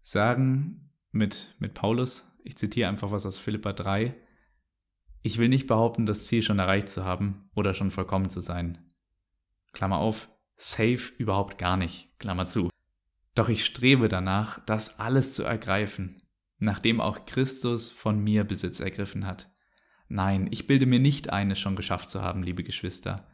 sagen 0.00 0.90
mit, 1.10 1.54
mit 1.58 1.74
Paulus, 1.74 2.32
ich 2.44 2.56
zitiere 2.56 2.88
einfach 2.88 3.10
was 3.10 3.26
aus 3.26 3.38
Philippa 3.38 3.74
3, 3.74 4.14
ich 5.20 5.38
will 5.38 5.48
nicht 5.48 5.66
behaupten, 5.66 6.06
das 6.06 6.26
Ziel 6.26 6.42
schon 6.42 6.58
erreicht 6.58 6.88
zu 6.88 7.04
haben 7.04 7.50
oder 7.54 7.74
schon 7.74 7.90
vollkommen 7.90 8.30
zu 8.30 8.40
sein. 8.40 8.78
Klammer 9.72 9.98
auf, 9.98 10.30
safe 10.56 11.12
überhaupt 11.18 11.58
gar 11.58 11.76
nicht, 11.76 12.18
Klammer 12.18 12.46
zu. 12.46 12.70
Doch 13.34 13.48
ich 13.48 13.64
strebe 13.64 14.08
danach, 14.08 14.64
das 14.64 14.98
alles 14.98 15.34
zu 15.34 15.44
ergreifen, 15.44 16.22
nachdem 16.58 17.00
auch 17.00 17.26
Christus 17.26 17.90
von 17.90 18.18
mir 18.18 18.44
Besitz 18.44 18.80
ergriffen 18.80 19.26
hat. 19.26 19.50
Nein, 20.08 20.48
ich 20.50 20.66
bilde 20.66 20.86
mir 20.86 21.00
nicht 21.00 21.30
ein, 21.30 21.50
es 21.50 21.60
schon 21.60 21.76
geschafft 21.76 22.10
zu 22.10 22.22
haben, 22.22 22.42
liebe 22.42 22.64
Geschwister. 22.64 23.28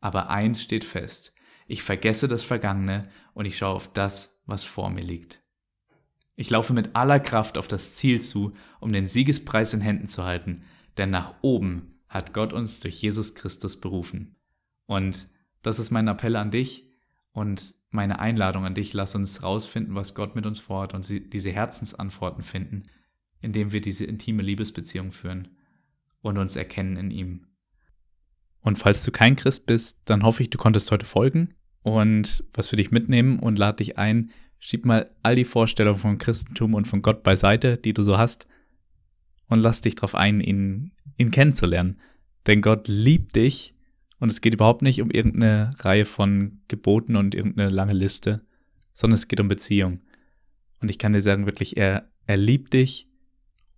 Aber 0.00 0.30
eins 0.30 0.62
steht 0.62 0.84
fest, 0.84 1.34
ich 1.66 1.82
vergesse 1.82 2.28
das 2.28 2.44
Vergangene 2.44 3.10
und 3.34 3.44
ich 3.44 3.58
schaue 3.58 3.74
auf 3.74 3.92
das, 3.92 4.37
was 4.48 4.64
vor 4.64 4.90
mir 4.90 5.02
liegt. 5.02 5.42
Ich 6.34 6.50
laufe 6.50 6.72
mit 6.72 6.96
aller 6.96 7.20
Kraft 7.20 7.58
auf 7.58 7.68
das 7.68 7.94
Ziel 7.94 8.20
zu, 8.20 8.54
um 8.80 8.92
den 8.92 9.06
Siegespreis 9.06 9.74
in 9.74 9.80
Händen 9.80 10.06
zu 10.06 10.24
halten, 10.24 10.62
denn 10.96 11.10
nach 11.10 11.34
oben 11.42 12.00
hat 12.08 12.32
Gott 12.32 12.52
uns 12.52 12.80
durch 12.80 13.00
Jesus 13.00 13.34
Christus 13.34 13.78
berufen. 13.78 14.36
Und 14.86 15.28
das 15.62 15.78
ist 15.78 15.90
mein 15.90 16.08
Appell 16.08 16.36
an 16.36 16.50
dich 16.50 16.90
und 17.32 17.74
meine 17.90 18.18
Einladung 18.18 18.64
an 18.64 18.74
dich, 18.74 18.92
lass 18.92 19.14
uns 19.14 19.42
rausfinden, 19.42 19.94
was 19.94 20.14
Gott 20.14 20.34
mit 20.34 20.46
uns 20.46 20.60
vorhat 20.60 20.94
und 20.94 21.08
diese 21.32 21.50
Herzensantworten 21.50 22.42
finden, 22.42 22.84
indem 23.40 23.72
wir 23.72 23.80
diese 23.80 24.04
intime 24.04 24.42
Liebesbeziehung 24.42 25.12
führen 25.12 25.48
und 26.20 26.38
uns 26.38 26.56
erkennen 26.56 26.96
in 26.96 27.10
ihm. 27.10 27.46
Und 28.60 28.78
falls 28.78 29.04
du 29.04 29.10
kein 29.10 29.36
Christ 29.36 29.66
bist, 29.66 29.98
dann 30.04 30.22
hoffe 30.22 30.42
ich, 30.42 30.50
du 30.50 30.58
konntest 30.58 30.90
heute 30.90 31.06
folgen 31.06 31.54
und 31.82 32.44
was 32.54 32.68
für 32.68 32.76
dich 32.76 32.90
mitnehmen 32.90 33.38
und 33.38 33.58
lade 33.58 33.76
dich 33.76 33.98
ein, 33.98 34.30
schieb 34.58 34.84
mal 34.84 35.10
all 35.22 35.34
die 35.34 35.44
Vorstellungen 35.44 35.98
vom 35.98 36.18
Christentum 36.18 36.74
und 36.74 36.86
von 36.86 37.02
Gott 37.02 37.22
beiseite, 37.22 37.78
die 37.78 37.92
du 37.92 38.02
so 38.02 38.18
hast, 38.18 38.46
und 39.48 39.60
lass 39.60 39.80
dich 39.80 39.94
darauf 39.94 40.14
ein, 40.14 40.40
ihn, 40.40 40.92
ihn 41.16 41.30
kennenzulernen. 41.30 41.98
Denn 42.46 42.60
Gott 42.60 42.86
liebt 42.88 43.36
dich 43.36 43.74
und 44.18 44.30
es 44.30 44.40
geht 44.40 44.54
überhaupt 44.54 44.82
nicht 44.82 45.00
um 45.00 45.10
irgendeine 45.10 45.70
Reihe 45.78 46.04
von 46.04 46.60
Geboten 46.68 47.16
und 47.16 47.34
irgendeine 47.34 47.70
lange 47.70 47.94
Liste, 47.94 48.42
sondern 48.92 49.14
es 49.14 49.28
geht 49.28 49.40
um 49.40 49.48
Beziehung. 49.48 50.00
Und 50.80 50.90
ich 50.90 50.98
kann 50.98 51.12
dir 51.12 51.22
sagen, 51.22 51.46
wirklich, 51.46 51.76
er, 51.76 52.08
er 52.26 52.36
liebt 52.36 52.74
dich 52.74 53.08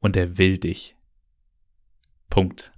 und 0.00 0.16
er 0.16 0.38
will 0.38 0.58
dich. 0.58 0.96
Punkt. 2.28 2.72